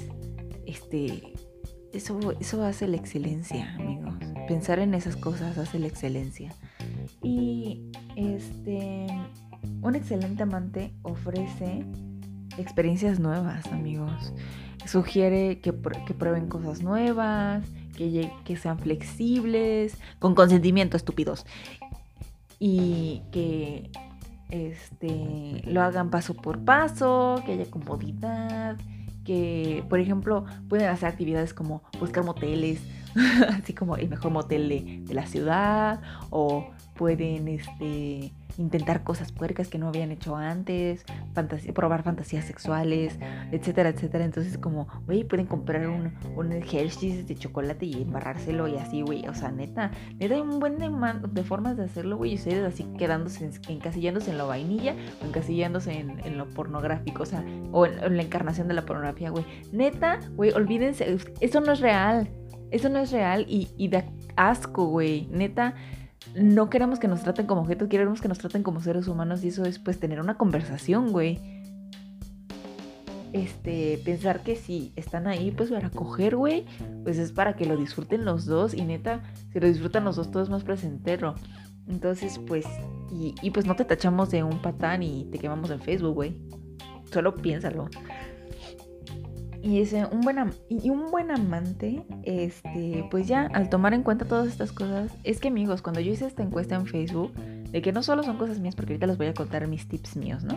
este, 0.66 1.34
eso, 1.92 2.32
eso 2.40 2.64
hace 2.64 2.88
la 2.88 2.96
excelencia, 2.96 3.74
amigos. 3.74 4.14
Pensar 4.48 4.78
en 4.78 4.94
esas 4.94 5.16
cosas 5.16 5.58
hace 5.58 5.78
la 5.78 5.88
excelencia. 5.88 6.54
Y, 7.22 7.92
este, 8.16 9.06
un 9.82 9.94
excelente 9.94 10.42
amante 10.42 10.94
ofrece 11.02 11.84
experiencias 12.56 13.20
nuevas, 13.20 13.66
amigos 13.66 14.32
sugiere 14.86 15.60
que, 15.60 15.72
prueben 15.72 16.48
cosas 16.48 16.82
nuevas, 16.82 17.64
que, 17.96 18.56
sean 18.56 18.78
flexibles, 18.78 19.96
con 20.18 20.34
consentimiento, 20.34 20.96
estúpidos. 20.96 21.46
Y 22.58 23.22
que 23.32 23.90
este, 24.50 25.62
lo 25.66 25.82
hagan 25.82 26.10
paso 26.10 26.34
por 26.34 26.64
paso, 26.64 27.42
que 27.44 27.52
haya 27.52 27.70
comodidad, 27.70 28.76
que, 29.24 29.84
por 29.88 30.00
ejemplo, 30.00 30.44
pueden 30.68 30.88
hacer 30.88 31.08
actividades 31.08 31.54
como 31.54 31.82
buscar 31.98 32.24
moteles, 32.24 32.80
así 33.62 33.72
como 33.72 33.96
el 33.96 34.08
mejor 34.08 34.32
motel 34.32 34.68
de, 34.68 35.14
la 35.14 35.26
ciudad, 35.26 36.00
o 36.30 36.70
pueden, 36.94 37.48
este, 37.48 38.32
intentar 38.58 39.02
cosas 39.02 39.32
puercas 39.32 39.68
que 39.68 39.78
no 39.78 39.88
habían 39.88 40.10
hecho 40.10 40.36
antes, 40.36 41.04
probar 41.74 42.02
fantasías 42.02 42.44
sexuales, 42.44 43.18
etcétera, 43.50 43.88
etcétera. 43.88 44.24
Entonces, 44.24 44.58
como, 44.58 44.86
güey, 45.06 45.24
pueden 45.24 45.46
comprar 45.46 45.88
un, 45.88 46.14
un 46.36 46.52
Hershey's 46.52 47.26
de 47.26 47.34
chocolate 47.34 47.86
y 47.86 48.02
embarrárselo 48.02 48.68
y 48.68 48.76
así, 48.76 49.02
güey. 49.02 49.26
O 49.28 49.34
sea, 49.34 49.50
neta, 49.50 49.90
neta 50.18 50.34
hay 50.34 50.40
un 50.40 50.60
buen 50.60 50.78
de, 50.78 50.90
de 51.30 51.44
formas 51.44 51.76
de 51.76 51.84
hacerlo, 51.84 52.16
güey. 52.16 52.32
Y 52.32 52.34
ustedes 52.36 52.64
así 52.64 52.84
quedándose, 52.98 53.50
encasillándose 53.68 54.30
en 54.30 54.38
la 54.38 54.44
vainilla 54.44 54.94
o 55.22 55.26
encasillándose 55.26 55.98
en, 55.98 56.38
lo 56.38 56.48
pornográfico, 56.50 57.22
o 57.22 57.26
sea, 57.26 57.44
o 57.72 57.86
en, 57.86 58.16
la 58.16 58.22
encarnación 58.22 58.68
de 58.68 58.74
la 58.74 58.84
pornografía, 58.84 59.30
güey. 59.30 59.44
Neta, 59.72 60.20
güey, 60.34 60.52
olvídense, 60.52 61.16
eso 61.40 61.60
no 61.60 61.72
es 61.72 61.80
real. 61.80 62.28
Eso 62.74 62.88
no 62.88 62.98
es 62.98 63.12
real 63.12 63.46
y, 63.48 63.68
y 63.78 63.86
da 63.86 64.04
asco, 64.34 64.86
güey. 64.86 65.28
Neta, 65.30 65.76
no 66.34 66.68
queremos 66.70 66.98
que 66.98 67.06
nos 67.06 67.22
traten 67.22 67.46
como 67.46 67.60
objetos, 67.60 67.88
queremos 67.88 68.20
que 68.20 68.26
nos 68.26 68.38
traten 68.38 68.64
como 68.64 68.80
seres 68.80 69.06
humanos 69.06 69.44
y 69.44 69.48
eso 69.48 69.64
es 69.64 69.78
pues 69.78 70.00
tener 70.00 70.20
una 70.20 70.36
conversación, 70.36 71.12
güey. 71.12 71.38
Este, 73.32 74.00
pensar 74.04 74.42
que 74.42 74.56
si 74.56 74.92
están 74.96 75.28
ahí 75.28 75.52
pues 75.52 75.70
para 75.70 75.88
coger, 75.88 76.34
güey, 76.34 76.66
pues 77.04 77.16
es 77.18 77.30
para 77.30 77.54
que 77.54 77.64
lo 77.64 77.76
disfruten 77.76 78.24
los 78.24 78.44
dos 78.44 78.74
y 78.74 78.82
neta, 78.82 79.22
si 79.52 79.60
lo 79.60 79.68
disfrutan 79.68 80.02
los 80.02 80.16
dos 80.16 80.32
todo 80.32 80.42
es 80.42 80.48
más 80.48 80.64
presentero. 80.64 81.36
Entonces, 81.86 82.40
pues, 82.44 82.66
y, 83.12 83.36
y 83.40 83.52
pues 83.52 83.66
no 83.66 83.76
te 83.76 83.84
tachamos 83.84 84.32
de 84.32 84.42
un 84.42 84.60
patán 84.60 85.04
y 85.04 85.26
te 85.30 85.38
quemamos 85.38 85.70
en 85.70 85.80
Facebook, 85.80 86.14
güey. 86.14 86.36
Solo 87.12 87.36
piénsalo. 87.36 87.88
Y 89.64 89.80
ese, 89.80 90.04
un 90.04 90.20
buen, 90.20 90.36
y 90.68 90.90
un 90.90 91.10
buen 91.10 91.30
amante, 91.30 92.04
este, 92.24 93.08
pues 93.10 93.26
ya 93.26 93.46
al 93.54 93.70
tomar 93.70 93.94
en 93.94 94.02
cuenta 94.02 94.26
todas 94.26 94.46
estas 94.46 94.72
cosas, 94.72 95.10
es 95.24 95.40
que 95.40 95.48
amigos, 95.48 95.80
cuando 95.80 96.00
yo 96.00 96.12
hice 96.12 96.26
esta 96.26 96.42
encuesta 96.42 96.74
en 96.74 96.84
Facebook, 96.84 97.32
de 97.34 97.80
que 97.80 97.90
no 97.90 98.02
solo 98.02 98.22
son 98.22 98.36
cosas 98.36 98.60
mías, 98.60 98.74
porque 98.74 98.92
ahorita 98.92 99.06
les 99.06 99.16
voy 99.16 99.28
a 99.28 99.32
contar 99.32 99.66
mis 99.66 99.88
tips 99.88 100.16
míos, 100.16 100.44
¿no? 100.44 100.54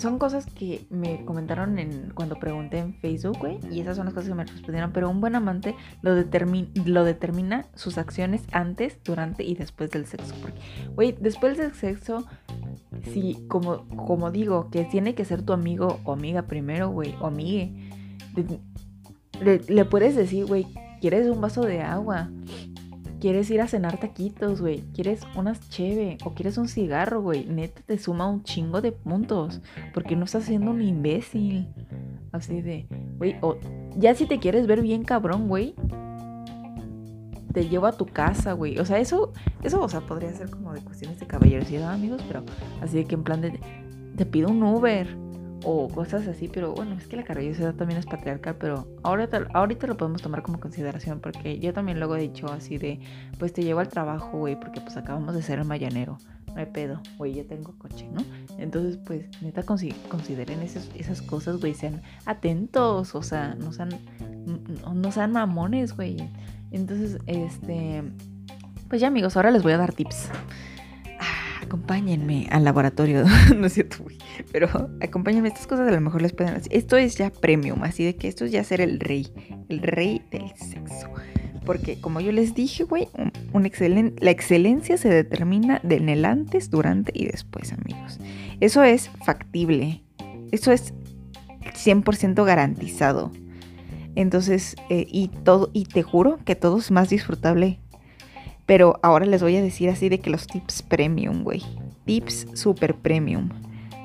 Son 0.00 0.18
cosas 0.18 0.46
que 0.46 0.86
me 0.90 1.24
comentaron 1.24 1.78
en, 1.78 2.10
cuando 2.14 2.36
pregunté 2.38 2.78
en 2.78 2.94
Facebook, 2.94 3.38
güey, 3.38 3.58
y 3.70 3.80
esas 3.80 3.96
son 3.96 4.06
las 4.06 4.14
cosas 4.14 4.30
que 4.30 4.34
me 4.34 4.44
respondieron, 4.44 4.92
pero 4.92 5.10
un 5.10 5.20
buen 5.20 5.36
amante 5.36 5.76
lo, 6.02 6.14
lo 6.14 7.04
determina 7.04 7.66
sus 7.74 7.98
acciones 7.98 8.42
antes, 8.52 8.98
durante 9.04 9.44
y 9.44 9.54
después 9.54 9.90
del 9.90 10.06
sexo. 10.06 10.34
Porque, 10.40 10.58
güey, 10.94 11.16
después 11.20 11.58
del 11.58 11.74
sexo 11.74 12.26
si, 13.12 13.46
como, 13.48 13.86
como 13.88 14.30
digo, 14.30 14.70
que 14.70 14.84
tiene 14.84 15.14
que 15.14 15.24
ser 15.24 15.42
tu 15.42 15.52
amigo 15.52 16.00
o 16.04 16.12
amiga 16.12 16.42
primero, 16.42 16.90
güey, 16.90 17.14
o 17.20 17.26
amigue, 17.26 17.72
le, 19.40 19.84
puedes 19.84 20.16
decir, 20.16 20.46
güey, 20.46 20.66
¿quieres 21.00 21.28
un 21.28 21.40
vaso 21.40 21.62
de 21.62 21.82
agua? 21.82 22.30
¿Quieres 23.20 23.50
ir 23.50 23.60
a 23.60 23.68
cenar 23.68 23.98
taquitos, 23.98 24.62
güey? 24.62 24.80
¿Quieres 24.94 25.20
unas 25.36 25.68
cheve? 25.68 26.16
¿O 26.24 26.32
quieres 26.32 26.56
un 26.56 26.68
cigarro, 26.68 27.20
güey? 27.20 27.44
Neta 27.44 27.82
te 27.84 27.98
suma 27.98 28.26
un 28.26 28.42
chingo 28.42 28.80
de 28.80 28.92
puntos. 28.92 29.60
Porque 29.92 30.16
no 30.16 30.24
estás 30.24 30.44
siendo 30.44 30.70
un 30.70 30.80
imbécil. 30.80 31.68
Así 32.32 32.62
de, 32.62 32.86
güey, 33.18 33.36
o 33.42 33.56
ya 33.96 34.14
si 34.14 34.26
te 34.26 34.38
quieres 34.38 34.66
ver 34.66 34.82
bien 34.82 35.04
cabrón, 35.04 35.48
güey, 35.48 35.74
te 37.52 37.68
llevo 37.68 37.86
a 37.86 37.92
tu 37.92 38.06
casa, 38.06 38.52
güey. 38.52 38.78
O 38.78 38.84
sea, 38.84 38.98
eso, 38.98 39.32
eso, 39.62 39.82
o 39.82 39.88
sea, 39.88 40.00
podría 40.00 40.32
ser 40.32 40.48
como 40.48 40.72
de 40.72 40.80
cuestiones 40.80 41.18
de 41.18 41.26
caballerosidad, 41.26 41.92
amigos, 41.92 42.22
pero 42.26 42.44
así 42.80 42.98
de 42.98 43.04
que 43.04 43.16
en 43.16 43.24
plan 43.24 43.40
de, 43.40 43.60
te 44.16 44.26
pido 44.26 44.48
un 44.48 44.62
Uber 44.62 45.08
o 45.64 45.88
cosas 45.88 46.26
así, 46.26 46.48
pero 46.48 46.72
bueno, 46.72 46.94
es 46.94 47.06
que 47.06 47.16
la 47.16 47.24
caballerosidad 47.24 47.74
también 47.74 47.98
es 47.98 48.06
patriarcal, 48.06 48.56
pero 48.56 48.88
ahorita, 49.02 49.48
ahorita 49.52 49.86
lo 49.86 49.96
podemos 49.96 50.22
tomar 50.22 50.42
como 50.42 50.60
consideración, 50.60 51.20
porque 51.20 51.58
yo 51.58 51.72
también 51.72 51.98
luego 51.98 52.16
he 52.16 52.20
dicho 52.20 52.46
así 52.50 52.78
de, 52.78 53.00
pues 53.38 53.52
te 53.52 53.62
llevo 53.62 53.80
al 53.80 53.88
trabajo, 53.88 54.38
güey, 54.38 54.58
porque 54.58 54.80
pues 54.80 54.96
acabamos 54.96 55.34
de 55.34 55.42
ser 55.42 55.58
el 55.58 55.64
mayanero. 55.64 56.18
No 56.46 56.56
hay 56.56 56.66
pedo, 56.66 57.00
güey, 57.16 57.34
yo 57.34 57.46
tengo 57.46 57.78
coche, 57.78 58.08
¿no? 58.12 58.24
Entonces, 58.58 58.98
pues, 59.06 59.26
neta, 59.40 59.62
consideren 59.62 60.62
esas, 60.62 60.90
esas 60.96 61.22
cosas, 61.22 61.60
güey, 61.60 61.74
sean 61.74 62.02
atentos, 62.26 63.14
o 63.14 63.22
sea, 63.22 63.54
no 63.54 63.72
sean, 63.72 63.90
no 64.92 65.12
sean 65.12 65.30
mamones, 65.30 65.94
güey. 65.94 66.16
Entonces, 66.72 67.18
este, 67.26 68.02
pues 68.88 69.00
ya 69.00 69.06
amigos, 69.06 69.36
ahora 69.36 69.52
les 69.52 69.62
voy 69.62 69.72
a 69.72 69.78
dar 69.78 69.92
tips. 69.92 70.28
Acompáñenme 71.70 72.48
al 72.50 72.64
laboratorio. 72.64 73.24
no 73.56 73.66
es 73.68 73.74
cierto. 73.74 73.98
Pero 74.50 74.90
acompáñenme, 75.00 75.46
estas 75.46 75.68
cosas 75.68 75.86
a 75.86 75.92
lo 75.92 76.00
mejor 76.00 76.20
les 76.20 76.32
pueden 76.32 76.54
hacer. 76.54 76.74
Esto 76.74 76.96
es 76.96 77.16
ya 77.16 77.30
premium, 77.30 77.84
así 77.84 78.02
de 78.02 78.16
que 78.16 78.26
esto 78.26 78.44
es 78.44 78.50
ya 78.50 78.64
ser 78.64 78.80
el 78.80 78.98
rey. 78.98 79.28
El 79.68 79.80
rey 79.80 80.20
del 80.32 80.48
sexo. 80.56 81.08
Porque 81.64 82.00
como 82.00 82.20
yo 82.20 82.32
les 82.32 82.56
dije, 82.56 82.82
güey, 82.82 83.06
la 83.52 84.30
excelencia 84.32 84.96
se 84.96 85.10
determina 85.10 85.80
en 85.88 86.08
el 86.08 86.24
antes, 86.24 86.70
durante 86.70 87.12
y 87.14 87.26
después, 87.26 87.72
amigos. 87.72 88.18
Eso 88.58 88.82
es 88.82 89.08
factible. 89.24 90.02
Eso 90.50 90.72
es 90.72 90.92
100% 91.60 92.44
garantizado. 92.44 93.30
Entonces, 94.16 94.74
eh, 94.88 95.06
y 95.08 95.28
todo, 95.28 95.70
y 95.72 95.84
te 95.84 96.02
juro 96.02 96.40
que 96.44 96.56
todo 96.56 96.78
es 96.78 96.90
más 96.90 97.10
disfrutable. 97.10 97.78
Pero 98.70 99.00
ahora 99.02 99.26
les 99.26 99.42
voy 99.42 99.56
a 99.56 99.62
decir 99.62 99.90
así 99.90 100.08
de 100.08 100.20
que 100.20 100.30
los 100.30 100.46
tips 100.46 100.82
premium, 100.82 101.42
güey. 101.42 101.60
Tips 102.04 102.46
super 102.54 102.94
premium. 102.94 103.48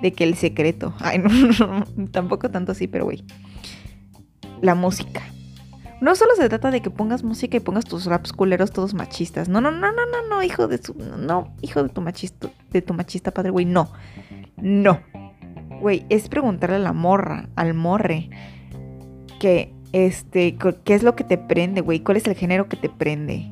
De 0.02 0.12
que 0.12 0.24
el 0.24 0.34
secreto. 0.34 0.96
Ay, 1.02 1.20
no, 1.20 1.30
no, 1.30 2.08
tampoco 2.08 2.50
tanto 2.50 2.72
así, 2.72 2.88
pero 2.88 3.06
güey. 3.06 3.24
La 4.64 4.74
música. 4.74 5.22
No 6.02 6.16
solo 6.16 6.34
se 6.36 6.50
trata 6.50 6.72
de 6.72 6.82
que 6.82 6.90
pongas 6.90 7.22
música 7.22 7.58
y 7.58 7.60
pongas 7.60 7.86
tus 7.86 8.08
raps 8.08 8.34
culeros 8.34 8.72
todos 8.72 8.96
machistas. 8.96 9.50
No, 9.50 9.62
no, 9.62 9.70
no, 9.70 9.92
no, 9.92 10.04
no, 10.08 10.28
no, 10.28 10.42
hijo 10.42 10.68
de 10.68 10.80
su. 10.80 10.96
No, 10.96 11.54
hijo 11.62 11.84
de 11.84 11.90
tu 11.90 12.02
machista, 12.02 12.50
de 12.72 12.82
tu 12.82 12.96
machista 12.96 13.30
padre, 13.30 13.52
güey. 13.52 13.66
No. 13.66 13.92
No. 14.58 15.00
Güey, 15.80 16.08
es 16.10 16.28
preguntarle 16.28 16.78
a 16.78 16.80
la 16.80 16.94
morra, 16.94 17.50
al 17.56 17.76
morre, 17.76 18.32
que, 19.40 19.76
este, 19.92 20.58
qué 20.58 20.96
es 20.96 21.04
lo 21.04 21.16
que 21.16 21.24
te 21.24 21.38
prende, 21.38 21.82
güey. 21.82 22.00
¿Cuál 22.00 22.18
es 22.18 22.26
el 22.26 22.34
género 22.34 22.68
que 22.68 22.78
te 22.78 22.90
prende? 22.90 23.52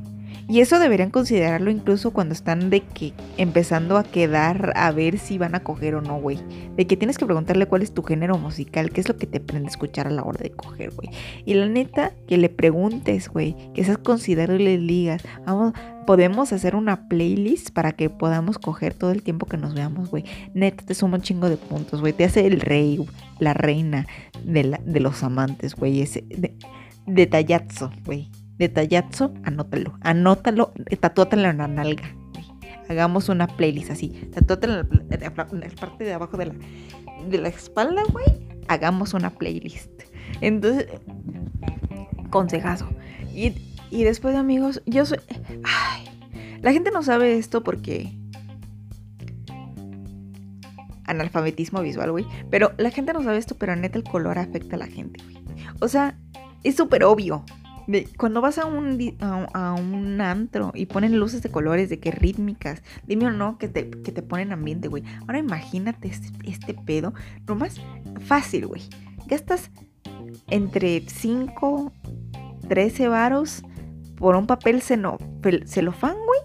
Y 0.54 0.60
eso 0.60 0.78
deberían 0.78 1.10
considerarlo 1.10 1.72
incluso 1.72 2.12
cuando 2.12 2.36
están 2.36 2.70
de 2.70 2.82
que 2.82 3.14
empezando 3.38 3.98
a 3.98 4.04
quedar 4.04 4.72
a 4.76 4.92
ver 4.92 5.18
si 5.18 5.40
van 5.40 5.56
a 5.56 5.64
coger 5.64 5.96
o 5.96 6.02
no, 6.02 6.20
güey. 6.22 6.38
De 6.78 6.86
que 6.86 6.96
tienes 6.96 7.18
que 7.18 7.26
preguntarle 7.26 7.66
cuál 7.66 7.82
es 7.82 7.92
tu 7.92 8.04
género 8.04 8.38
musical, 8.38 8.92
qué 8.92 9.02
es 9.02 9.08
lo 9.08 9.18
que 9.18 9.26
te 9.26 9.40
prende 9.40 9.70
escuchar 9.70 10.06
a 10.06 10.12
la 10.12 10.22
hora 10.22 10.40
de 10.44 10.52
coger, 10.52 10.92
güey. 10.92 11.10
Y 11.44 11.56
la 11.56 11.66
neta, 11.66 12.12
que 12.28 12.38
le 12.38 12.50
preguntes, 12.50 13.30
güey, 13.30 13.56
que 13.74 13.84
seas 13.84 13.98
considerado 13.98 14.60
y 14.60 14.64
le 14.64 14.78
digas, 14.78 15.24
vamos, 15.44 15.74
podemos 16.06 16.54
hacer 16.54 16.76
una 16.76 17.08
playlist 17.08 17.72
para 17.72 17.94
que 17.94 18.12
podamos 18.12 18.60
coger 18.60 18.94
todo 18.94 19.10
el 19.10 19.24
tiempo 19.24 19.48
que 19.48 19.58
nos 19.58 19.74
veamos, 19.74 20.12
güey. 20.12 20.24
Neta, 20.54 20.86
te 20.86 20.94
suma 20.94 21.18
un 21.18 21.24
chingo 21.24 21.50
de 21.50 21.58
puntos, 21.58 22.00
güey. 22.00 22.14
Te 22.14 22.26
hace 22.26 22.46
el 22.46 22.62
rey, 22.62 23.04
la 23.40 23.56
reina 23.56 24.06
de, 24.44 24.78
de 24.86 25.00
los 25.00 25.24
amantes, 25.24 25.74
güey. 25.74 26.04
Ese 26.04 26.24
de, 26.30 26.56
detallazo, 27.08 27.90
güey 28.06 28.30
detallazo, 28.68 29.34
anótalo, 29.44 29.98
anótalo, 30.02 30.74
tatúatelo 31.00 31.50
en 31.50 31.58
la 31.58 31.68
nalga. 31.68 32.16
Hagamos 32.90 33.30
una 33.30 33.48
playlist 33.48 33.92
así, 33.92 34.10
tatúatelo 34.34 34.82
en 34.82 35.60
la, 35.60 35.70
parte 35.70 36.04
de 36.04 36.14
abajo 36.14 36.38
de 36.38 36.48
la, 36.48 36.56
de 37.30 37.38
la 37.38 37.50
espalda, 37.50 38.04
güey. 38.12 38.26
Hagamos 38.68 39.14
una 39.14 39.30
playlist. 39.30 39.92
Entonces, 40.42 40.88
consejazo. 42.30 42.90
Y, 43.34 43.54
y 43.90 44.04
después, 44.04 44.36
amigos, 44.36 44.82
yo 44.86 45.06
soy... 45.06 45.20
Ay, 45.64 46.06
la 46.62 46.72
gente 46.72 46.92
no 46.92 47.04
sabe 47.04 47.38
esto 47.38 47.64
porque 47.64 48.18
analfabetismo 51.06 51.82
visual, 51.82 52.12
güey. 52.12 52.26
Pero 52.50 52.72
la 52.78 52.90
gente 52.90 53.14
no 53.14 53.24
sabe 53.24 53.38
esto, 53.38 53.56
pero 53.56 53.76
neta 53.76 53.98
el 53.98 54.04
color 54.04 54.40
afecta 54.40 54.76
a 54.76 54.80
la 54.80 54.88
gente, 54.88 55.22
güey. 55.24 55.38
O 55.80 55.88
sea, 55.88 56.18
es 56.64 56.76
súper 56.76 57.04
obvio 57.04 57.44
cuando 58.18 58.42
vas 58.42 58.58
a 58.58 58.66
un, 58.66 58.98
a, 59.20 59.74
un 59.74 60.22
antro 60.22 60.72
y 60.74 60.86
ponen 60.86 61.20
luces 61.20 61.42
de 61.42 61.50
colores, 61.50 61.90
de 61.90 62.00
qué 62.00 62.12
rítmicas, 62.12 62.82
dime 63.08 63.28
o 63.28 63.32
no 63.32 63.58
que 63.58 63.68
te, 63.68 63.90
que 63.90 64.12
te 64.12 64.22
ponen 64.22 64.52
ambiente, 64.52 64.88
güey. 64.88 65.04
Ahora 65.22 65.40
imagínate 65.40 66.08
este, 66.08 66.30
este 66.50 66.74
pedo, 66.74 67.14
más 67.58 67.80
fácil, 68.26 68.68
güey. 68.68 68.82
Gastas 69.28 69.70
entre 70.50 71.02
5, 71.08 71.92
13 72.68 73.08
varos 73.08 73.64
por 74.16 74.36
un 74.36 74.48
papel 74.48 74.82
celofán, 74.82 76.16
güey. 76.26 76.40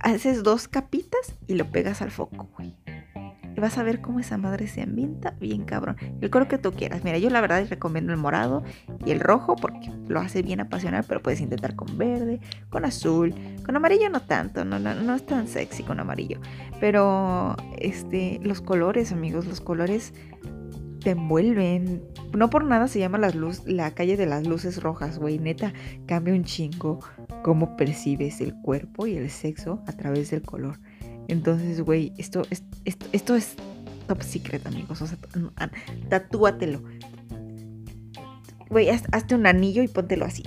Haces 0.00 0.42
dos 0.42 0.68
capitas 0.68 1.36
y 1.46 1.54
lo 1.54 1.70
pegas 1.70 2.02
al 2.02 2.10
foco, 2.10 2.48
güey 2.56 2.81
vas 3.62 3.78
a 3.78 3.82
ver 3.84 4.00
cómo 4.00 4.18
esa 4.18 4.36
madre 4.36 4.66
se 4.66 4.82
ambienta 4.82 5.34
bien 5.40 5.64
cabrón. 5.64 5.96
El 6.20 6.30
color 6.30 6.48
que 6.48 6.58
tú 6.58 6.72
quieras. 6.72 7.04
Mira, 7.04 7.18
yo 7.18 7.30
la 7.30 7.40
verdad 7.40 7.64
recomiendo 7.70 8.12
el 8.12 8.18
morado 8.18 8.64
y 9.06 9.12
el 9.12 9.20
rojo 9.20 9.54
porque 9.56 9.90
lo 10.08 10.20
hace 10.20 10.42
bien 10.42 10.60
apasional, 10.60 11.04
pero 11.06 11.22
puedes 11.22 11.40
intentar 11.40 11.76
con 11.76 11.96
verde, 11.96 12.40
con 12.70 12.84
azul, 12.84 13.34
con 13.64 13.76
amarillo 13.76 14.10
no 14.10 14.20
tanto, 14.20 14.64
no, 14.64 14.80
no, 14.80 14.94
no 14.94 15.14
es 15.14 15.24
tan 15.24 15.46
sexy 15.46 15.84
con 15.84 16.00
amarillo. 16.00 16.40
Pero 16.80 17.56
este, 17.78 18.40
los 18.42 18.60
colores, 18.60 19.12
amigos, 19.12 19.46
los 19.46 19.60
colores 19.60 20.12
te 21.02 21.10
envuelven. 21.10 22.02
No 22.36 22.50
por 22.50 22.64
nada 22.64 22.88
se 22.88 22.98
llama 22.98 23.18
las 23.18 23.36
luz, 23.36 23.62
la 23.64 23.92
calle 23.92 24.16
de 24.16 24.26
las 24.26 24.44
luces 24.44 24.82
rojas, 24.82 25.20
güey. 25.20 25.38
Neta, 25.38 25.72
cambia 26.06 26.34
un 26.34 26.44
chingo 26.44 26.98
cómo 27.44 27.76
percibes 27.76 28.40
el 28.40 28.54
cuerpo 28.54 29.06
y 29.06 29.16
el 29.16 29.30
sexo 29.30 29.82
a 29.86 29.92
través 29.92 30.30
del 30.30 30.42
color. 30.42 30.80
Entonces, 31.28 31.80
güey, 31.80 32.12
esto, 32.18 32.42
esto, 32.50 33.06
esto 33.12 33.36
es 33.36 33.56
top 34.06 34.22
secret, 34.22 34.66
amigos. 34.66 35.00
O 35.02 35.06
sea, 35.06 35.18
tatúatelo. 36.08 36.82
Güey, 38.68 38.88
hazte 38.88 39.34
un 39.34 39.46
anillo 39.46 39.82
y 39.82 39.88
póntelo 39.88 40.24
así. 40.24 40.42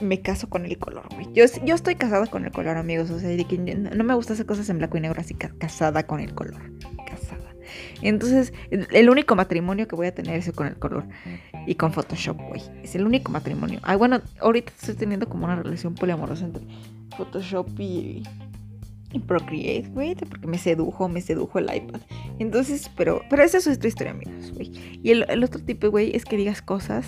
Me 0.00 0.22
caso 0.22 0.48
con 0.48 0.64
el 0.64 0.78
color, 0.78 1.06
güey. 1.14 1.26
Yo, 1.34 1.44
yo 1.64 1.74
estoy 1.74 1.94
casada 1.96 2.26
con 2.26 2.44
el 2.44 2.52
color, 2.52 2.76
amigos. 2.76 3.10
O 3.10 3.18
sea, 3.18 3.36
no 3.94 4.04
me 4.04 4.14
gusta 4.14 4.32
hacer 4.32 4.46
cosas 4.46 4.68
en 4.70 4.78
blanco 4.78 4.96
y 4.96 5.00
negro, 5.00 5.20
así 5.20 5.34
casada 5.34 6.06
con 6.06 6.20
el 6.20 6.34
color. 6.34 6.72
Casada. 7.06 7.54
Entonces, 8.00 8.52
el 8.70 9.10
único 9.10 9.36
matrimonio 9.36 9.86
que 9.86 9.96
voy 9.96 10.06
a 10.06 10.14
tener 10.14 10.36
es 10.36 10.50
con 10.52 10.68
el 10.68 10.76
color. 10.76 11.04
Y 11.66 11.74
con 11.74 11.92
Photoshop, 11.92 12.38
güey. 12.48 12.62
Es 12.82 12.94
el 12.94 13.04
único 13.04 13.30
matrimonio. 13.30 13.80
Ay, 13.82 13.96
bueno, 13.96 14.22
ahorita 14.40 14.72
estoy 14.72 14.94
teniendo 14.94 15.28
como 15.28 15.44
una 15.44 15.56
relación 15.56 15.94
poliamorosa 15.94 16.46
entre 16.46 16.64
Photoshop 17.16 17.68
y 17.78 18.22
Procreate, 19.18 19.88
güey, 19.88 20.14
porque 20.14 20.46
me 20.46 20.58
sedujo, 20.58 21.08
me 21.08 21.20
sedujo 21.20 21.58
el 21.58 21.74
iPad. 21.74 22.00
Entonces, 22.38 22.90
pero, 22.96 23.22
pero 23.28 23.42
esa 23.42 23.58
es 23.58 23.66
otra 23.66 23.88
historia, 23.88 24.12
amigos, 24.12 24.52
güey. 24.52 24.70
Y 25.02 25.10
el, 25.10 25.42
otro 25.42 25.60
tipo, 25.60 25.90
güey, 25.90 26.14
es 26.14 26.24
que 26.24 26.36
digas 26.36 26.62
cosas 26.62 27.06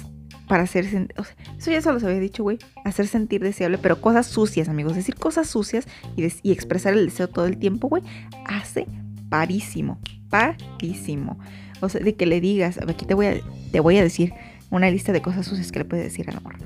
para 0.49 0.65
hacer 0.65 0.85
sentir, 0.87 1.17
eso 1.57 1.71
ya 1.71 1.81
se 1.81 1.93
los 1.93 2.03
había 2.03 2.19
dicho, 2.19 2.43
güey, 2.43 2.59
hacer 2.85 3.07
sentir 3.07 3.41
deseable, 3.43 3.79
pero 3.79 4.01
cosas 4.01 4.27
sucias, 4.27 4.69
amigos, 4.69 4.97
decir 4.97 5.15
cosas 5.15 5.49
sucias 5.49 5.87
y, 6.17 6.25
expresar 6.51 6.95
el 6.95 7.07
deseo 7.07 7.29
todo 7.29 7.47
el 7.47 7.59
tiempo, 7.59 7.88
güey, 7.88 8.03
hace 8.47 8.87
parísimo, 9.29 10.01
parísimo. 10.29 11.38
O 11.81 11.88
sea, 11.88 12.01
de 12.01 12.15
que 12.15 12.27
le 12.27 12.41
digas, 12.41 12.79
aquí 12.87 13.07
te 13.07 13.15
voy 13.15 13.27
a, 13.27 13.41
te 13.71 13.81
voy 13.81 13.97
a 13.99 14.03
decir 14.03 14.33
una 14.71 14.91
lista 14.91 15.12
de 15.12 15.23
cosas 15.23 15.47
sucias 15.47 15.71
que 15.71 15.81
le 15.81 15.85
puedes 15.85 16.05
decir 16.05 16.29
al 16.29 16.41
morre, 16.43 16.59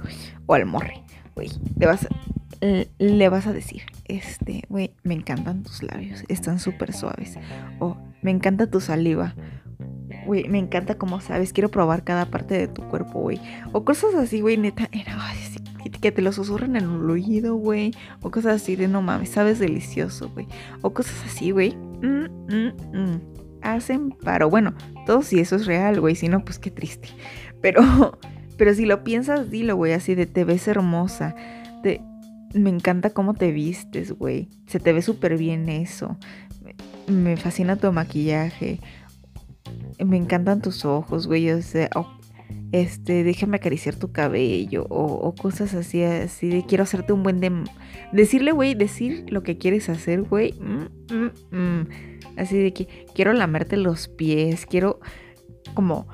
o 0.46 0.54
al 0.54 0.64
morre, 0.64 1.02
güey. 1.34 1.50
Le 1.78 1.86
vas, 1.86 2.08
le 2.98 3.28
vas 3.28 3.46
a 3.46 3.52
decir, 3.52 3.82
este, 4.06 4.64
güey, 4.68 4.92
me 5.02 5.14
encantan 5.14 5.62
tus 5.62 5.82
labios, 5.82 6.24
están 6.28 6.58
súper 6.58 6.92
suaves. 6.92 7.38
O 7.78 7.96
me 8.22 8.30
encanta 8.30 8.70
tu 8.70 8.80
saliva. 8.80 9.34
Güey, 10.26 10.48
me 10.48 10.58
encanta 10.58 10.96
cómo 10.96 11.20
sabes, 11.20 11.52
quiero 11.52 11.70
probar 11.70 12.02
cada 12.02 12.26
parte 12.26 12.54
de 12.54 12.68
tu 12.68 12.82
cuerpo, 12.88 13.20
güey. 13.20 13.40
O 13.72 13.84
cosas 13.84 14.14
así, 14.14 14.40
güey, 14.40 14.56
neta, 14.56 14.88
era, 14.92 15.16
que 15.90 16.12
te 16.12 16.22
lo 16.22 16.32
susurran 16.32 16.76
en 16.76 16.84
el 16.84 17.10
oído, 17.10 17.56
güey. 17.56 17.92
O 18.22 18.30
cosas 18.30 18.62
así 18.62 18.76
de, 18.76 18.88
no 18.88 19.02
mames, 19.02 19.30
sabes 19.30 19.58
delicioso, 19.58 20.30
güey. 20.30 20.46
O 20.82 20.92
cosas 20.92 21.16
así, 21.24 21.50
güey. 21.50 21.76
Mm, 22.02 22.26
mm, 22.48 22.98
mm. 22.98 23.20
Hacen 23.62 24.10
paro. 24.10 24.50
Bueno, 24.50 24.74
todo 25.06 25.22
si 25.22 25.40
eso 25.40 25.56
es 25.56 25.66
real, 25.66 26.00
güey. 26.00 26.14
Si 26.14 26.28
no, 26.28 26.44
pues 26.44 26.58
qué 26.58 26.70
triste. 26.70 27.08
Pero, 27.60 28.18
pero 28.56 28.74
si 28.74 28.86
lo 28.86 29.04
piensas, 29.04 29.50
dilo, 29.50 29.76
güey, 29.76 29.92
así 29.92 30.14
de 30.14 30.26
te 30.26 30.44
ves 30.44 30.68
hermosa. 30.68 31.34
Te, 31.82 32.00
me 32.56 32.70
encanta 32.70 33.10
cómo 33.10 33.34
te 33.34 33.52
vistes, 33.52 34.12
güey. 34.12 34.48
Se 34.66 34.80
te 34.80 34.92
ve 34.92 35.02
súper 35.02 35.36
bien 35.36 35.68
eso. 35.68 36.16
Me 37.06 37.36
fascina 37.36 37.76
tu 37.76 37.92
maquillaje. 37.92 38.80
Me 40.04 40.16
encantan 40.16 40.62
tus 40.62 40.84
ojos, 40.84 41.26
güey. 41.26 41.50
O 41.50 41.62
sea, 41.62 41.90
este, 42.72 43.24
déjame 43.24 43.56
acariciar 43.56 43.96
tu 43.96 44.12
cabello. 44.12 44.86
O, 44.88 45.34
cosas 45.34 45.74
así, 45.74 46.02
así 46.02 46.48
de 46.48 46.64
quiero 46.64 46.84
hacerte 46.84 47.12
un 47.12 47.22
buen 47.22 47.40
de. 47.40 47.52
Decirle, 48.12 48.52
güey, 48.52 48.74
decir 48.74 49.24
lo 49.28 49.42
que 49.42 49.58
quieres 49.58 49.88
hacer, 49.88 50.22
güey. 50.22 50.52
Mm, 50.54 51.14
mm, 51.14 51.56
mm. 51.56 51.88
Así 52.36 52.58
de 52.58 52.72
que 52.72 53.06
quiero 53.14 53.32
lamerte 53.32 53.76
los 53.76 54.08
pies. 54.08 54.66
Quiero 54.66 55.00
como 55.74 56.08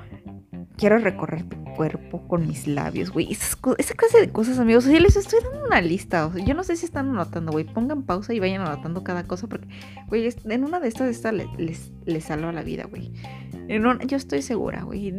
quiero 0.77 0.97
recorrer 0.97 1.43
tu 1.43 1.63
cuerpo 1.75 2.27
con 2.27 2.47
mis 2.47 2.67
labios, 2.67 3.11
güey. 3.11 3.31
Esa 3.31 3.93
clase 3.95 4.19
de 4.19 4.29
cosas, 4.31 4.59
amigos. 4.59 4.85
O 4.85 4.89
sea, 4.89 4.99
les 4.99 5.15
estoy 5.15 5.39
dando 5.43 5.65
una 5.65 5.81
lista. 5.81 6.27
O 6.27 6.33
sea, 6.33 6.43
yo 6.43 6.53
no 6.53 6.63
sé 6.63 6.75
si 6.75 6.85
están 6.85 7.09
anotando, 7.09 7.51
güey. 7.51 7.65
Pongan 7.65 8.03
pausa 8.03 8.33
y 8.33 8.39
vayan 8.39 8.61
anotando 8.61 9.03
cada 9.03 9.23
cosa 9.23 9.47
porque, 9.47 9.67
güey, 10.07 10.29
en 10.45 10.63
una 10.63 10.79
de 10.79 10.87
estas, 10.87 11.09
esta 11.09 11.31
les, 11.31 11.47
les, 12.05 12.23
salva 12.23 12.51
la 12.51 12.63
vida, 12.63 12.85
güey. 12.85 13.11
yo 14.07 14.17
estoy 14.17 14.41
segura, 14.41 14.83
güey. 14.83 15.13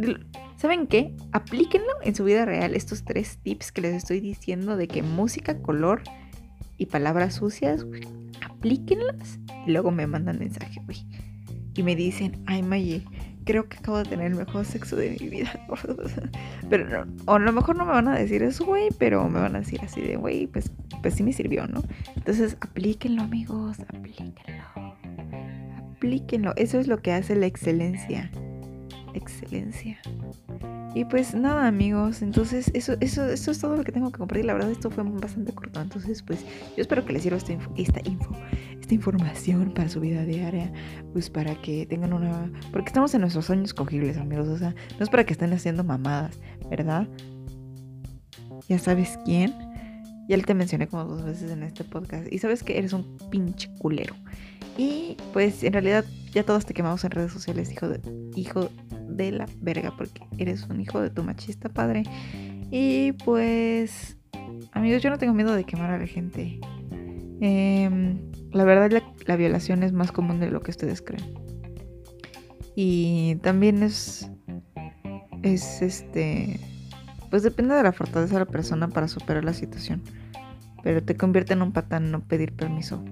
¿Saben 0.56 0.86
qué? 0.86 1.14
Aplíquenlo 1.32 1.92
en 2.02 2.14
su 2.14 2.24
vida 2.24 2.44
real. 2.44 2.74
Estos 2.74 3.04
tres 3.04 3.38
tips 3.42 3.72
que 3.72 3.80
les 3.82 3.94
estoy 3.94 4.20
diciendo 4.20 4.76
de 4.76 4.88
que 4.88 5.02
música, 5.02 5.60
color 5.60 6.02
y 6.76 6.86
palabras 6.86 7.34
sucias, 7.34 7.84
güey 7.84 8.02
aplíquenlas 8.64 9.38
y 9.66 9.72
luego 9.72 9.90
me 9.90 10.06
mandan 10.06 10.38
mensaje, 10.38 10.80
güey. 10.86 11.04
Y 11.74 11.82
me 11.82 11.94
dicen, 11.94 12.42
ay, 12.46 12.62
Maye, 12.62 13.04
creo 13.44 13.68
que 13.68 13.78
acabo 13.78 13.98
de 13.98 14.04
tener 14.04 14.26
el 14.26 14.34
mejor 14.36 14.64
sexo 14.64 14.96
de 14.96 15.16
mi 15.20 15.28
vida. 15.28 15.52
pero 16.70 16.88
no, 16.88 17.12
o 17.26 17.34
a 17.34 17.38
lo 17.38 17.52
mejor 17.52 17.76
no 17.76 17.84
me 17.84 17.92
van 17.92 18.08
a 18.08 18.18
decir 18.18 18.42
eso, 18.42 18.64
güey, 18.64 18.88
pero 18.98 19.28
me 19.28 19.40
van 19.40 19.56
a 19.56 19.60
decir 19.60 19.80
así 19.82 20.00
de, 20.00 20.16
güey, 20.16 20.46
pues, 20.46 20.70
pues 21.02 21.14
sí 21.14 21.22
me 21.22 21.32
sirvió, 21.32 21.66
¿no? 21.66 21.82
Entonces, 22.16 22.56
aplíquenlo, 22.60 23.22
amigos, 23.22 23.78
aplíquenlo. 23.88 24.34
Aplíquenlo. 25.94 26.52
Eso 26.56 26.78
es 26.78 26.86
lo 26.86 27.00
que 27.00 27.12
hace 27.12 27.36
la 27.36 27.46
excelencia. 27.46 28.30
Excelencia. 29.14 29.98
Y 30.94 31.04
pues 31.04 31.34
nada, 31.34 31.66
amigos. 31.66 32.22
Entonces, 32.22 32.70
eso, 32.72 32.94
eso, 33.00 33.26
eso 33.26 33.50
es 33.50 33.58
todo 33.58 33.76
lo 33.76 33.82
que 33.82 33.90
tengo 33.90 34.12
que 34.12 34.18
compartir. 34.18 34.44
La 34.44 34.54
verdad, 34.54 34.70
esto 34.70 34.90
fue 34.90 35.02
bastante 35.02 35.52
corto. 35.52 35.80
Entonces, 35.80 36.22
pues, 36.22 36.44
yo 36.76 36.82
espero 36.82 37.04
que 37.04 37.12
les 37.12 37.22
sirva 37.22 37.36
esta 37.36 37.52
esta 37.76 38.00
info 38.08 38.34
esta 38.80 38.94
información 38.94 39.72
para 39.72 39.88
su 39.88 40.00
vida 40.00 40.24
diaria, 40.24 40.70
pues 41.14 41.30
para 41.30 41.54
que 41.62 41.86
tengan 41.86 42.12
una... 42.12 42.52
Porque 42.70 42.88
estamos 42.88 43.14
en 43.14 43.22
nuestros 43.22 43.48
años 43.48 43.72
cogibles, 43.72 44.18
amigos, 44.18 44.46
o 44.48 44.58
sea, 44.58 44.74
no 44.98 45.04
es 45.04 45.08
para 45.08 45.24
que 45.24 45.32
estén 45.32 45.52
haciendo 45.54 45.84
mamadas, 45.84 46.38
¿verdad? 46.70 47.08
Ya 48.68 48.78
sabes 48.78 49.18
quién. 49.24 49.54
Ya 50.28 50.38
te 50.38 50.54
mencioné 50.54 50.86
como 50.86 51.04
dos 51.04 51.24
veces 51.24 51.50
en 51.50 51.62
este 51.62 51.82
podcast. 51.82 52.30
Y 52.30 52.38
sabes 52.38 52.62
que 52.62 52.78
eres 52.78 52.92
un 52.92 53.16
pinche 53.30 53.70
culero. 53.78 54.14
Y 54.76 55.16
pues 55.32 55.62
en 55.62 55.72
realidad 55.72 56.04
ya 56.32 56.42
todos 56.42 56.66
te 56.66 56.74
quemamos 56.74 57.04
en 57.04 57.12
redes 57.12 57.32
sociales, 57.32 57.70
hijo 57.70 57.88
de, 57.88 58.00
hijo 58.34 58.70
de 59.08 59.30
la 59.30 59.46
verga, 59.60 59.94
porque 59.96 60.22
eres 60.38 60.64
un 60.64 60.80
hijo 60.80 61.00
de 61.00 61.10
tu 61.10 61.22
machista 61.22 61.68
padre. 61.68 62.02
Y 62.70 63.12
pues, 63.24 64.16
amigos, 64.72 65.02
yo 65.02 65.10
no 65.10 65.18
tengo 65.18 65.32
miedo 65.32 65.54
de 65.54 65.64
quemar 65.64 65.90
a 65.90 65.98
la 65.98 66.06
gente. 66.06 66.58
Eh, 67.40 68.18
la 68.52 68.64
verdad 68.64 69.02
la, 69.26 69.36
violación 69.36 69.82
es 69.82 69.92
más 69.92 70.10
común 70.10 70.40
de 70.40 70.50
lo 70.50 70.60
que 70.60 70.72
ustedes 70.72 71.02
creen. 71.02 71.34
Y 72.74 73.36
también 73.36 73.84
es, 73.84 74.28
es 75.42 75.82
este, 75.82 76.58
pues 77.30 77.44
depende 77.44 77.74
de 77.76 77.82
la 77.84 77.92
fortaleza 77.92 78.34
de 78.34 78.40
la 78.40 78.50
persona 78.50 78.88
para 78.88 79.06
superar 79.06 79.44
la 79.44 79.54
situación. 79.54 80.02
Pero 80.82 81.02
te 81.02 81.16
convierte 81.16 81.52
en 81.52 81.62
un 81.62 81.72
patán 81.72 82.10
no 82.10 82.20
pedir 82.20 82.52
permiso 82.52 83.04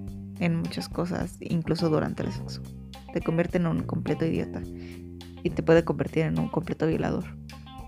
en 0.44 0.56
muchas 0.56 0.88
cosas, 0.88 1.36
incluso 1.40 1.88
durante 1.88 2.22
el 2.22 2.32
sexo. 2.32 2.62
Te 3.12 3.20
convierte 3.20 3.58
en 3.58 3.66
un 3.66 3.82
completo 3.82 4.24
idiota 4.26 4.62
y 5.42 5.50
te 5.50 5.62
puede 5.62 5.84
convertir 5.84 6.24
en 6.24 6.38
un 6.38 6.48
completo 6.48 6.86
violador. 6.86 7.24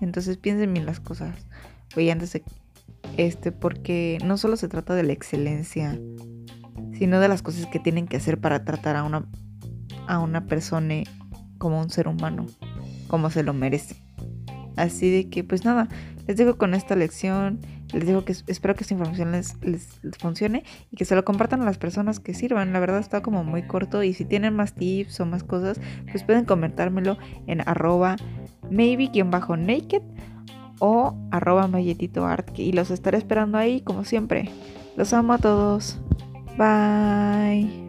Entonces 0.01 0.37
piensen 0.37 0.73
bien 0.73 0.87
las 0.87 1.01
cosas. 1.01 1.47
Oye, 1.97 2.11
antes 2.13 2.33
de 2.33 2.45
este, 3.17 3.53
porque 3.53 4.19
no 4.25 4.37
solo 4.37 4.57
se 4.57 4.69
trata 4.69 4.95
de 4.95 5.03
la 5.03 5.13
excelencia 5.13 5.99
sino 6.99 7.21
de 7.21 7.29
las 7.29 7.43
cosas 7.43 7.67
que 7.67 7.79
tienen 7.79 8.07
que 8.07 8.17
hacer 8.17 8.39
para 8.39 8.65
tratar 8.65 8.97
a 8.97 9.03
una, 9.03 9.27
a 10.07 10.19
una 10.19 10.47
persona 10.47 11.03
como 11.59 11.81
un 11.81 11.91
ser 11.91 12.09
humano, 12.09 12.47
como 13.09 13.31
se 13.31 13.43
lo 13.43 13.53
merece. 13.53 13.97
Así 14.77 15.11
de 15.11 15.29
que, 15.29 15.45
pues 15.45 15.65
nada, 15.65 15.89
les 16.27 16.37
digo 16.37 16.57
con 16.57 16.75
esta 16.75 16.97
lección, 16.97 17.61
les 17.93 18.07
digo 18.07 18.25
que 18.25 18.33
espero 18.33 18.75
que 18.75 18.83
esta 18.83 18.95
información 18.95 19.33
les, 19.33 19.57
funcione 20.19 20.65
y 20.91 20.97
que 20.97 21.05
se 21.05 21.15
lo 21.15 21.25
compartan 21.25 21.63
a 21.63 21.65
las 21.65 21.79
personas 21.79 22.21
que 22.21 22.35
sirvan. 22.35 22.73
La 22.73 22.81
verdad 22.81 22.99
está 22.99 23.23
como 23.23 23.45
muy 23.45 23.63
corto 23.63 24.03
y 24.03 24.15
si 24.15 24.25
tienen 24.25 24.55
más 24.55 24.75
tips 24.75 25.21
o 25.21 25.27
más 25.27 25.45
cosas, 25.45 25.81
pues 26.11 26.25
pueden 26.25 26.45
comentármelo 26.45 27.19
en 27.47 27.61
arroba 27.69 28.17
maybe-naked 28.71 30.03
o 30.81 31.17
arroba 31.31 31.69
mayetitoart 31.69 32.59
y 32.59 32.73
los 32.73 32.91
estaré 32.91 33.19
esperando 33.19 33.59
ahí 33.59 33.81
como 33.81 34.05
siempre. 34.05 34.51
Los 34.97 35.13
amo 35.13 35.35
a 35.35 35.39
todos. 35.39 35.99
Bye. 36.57 37.85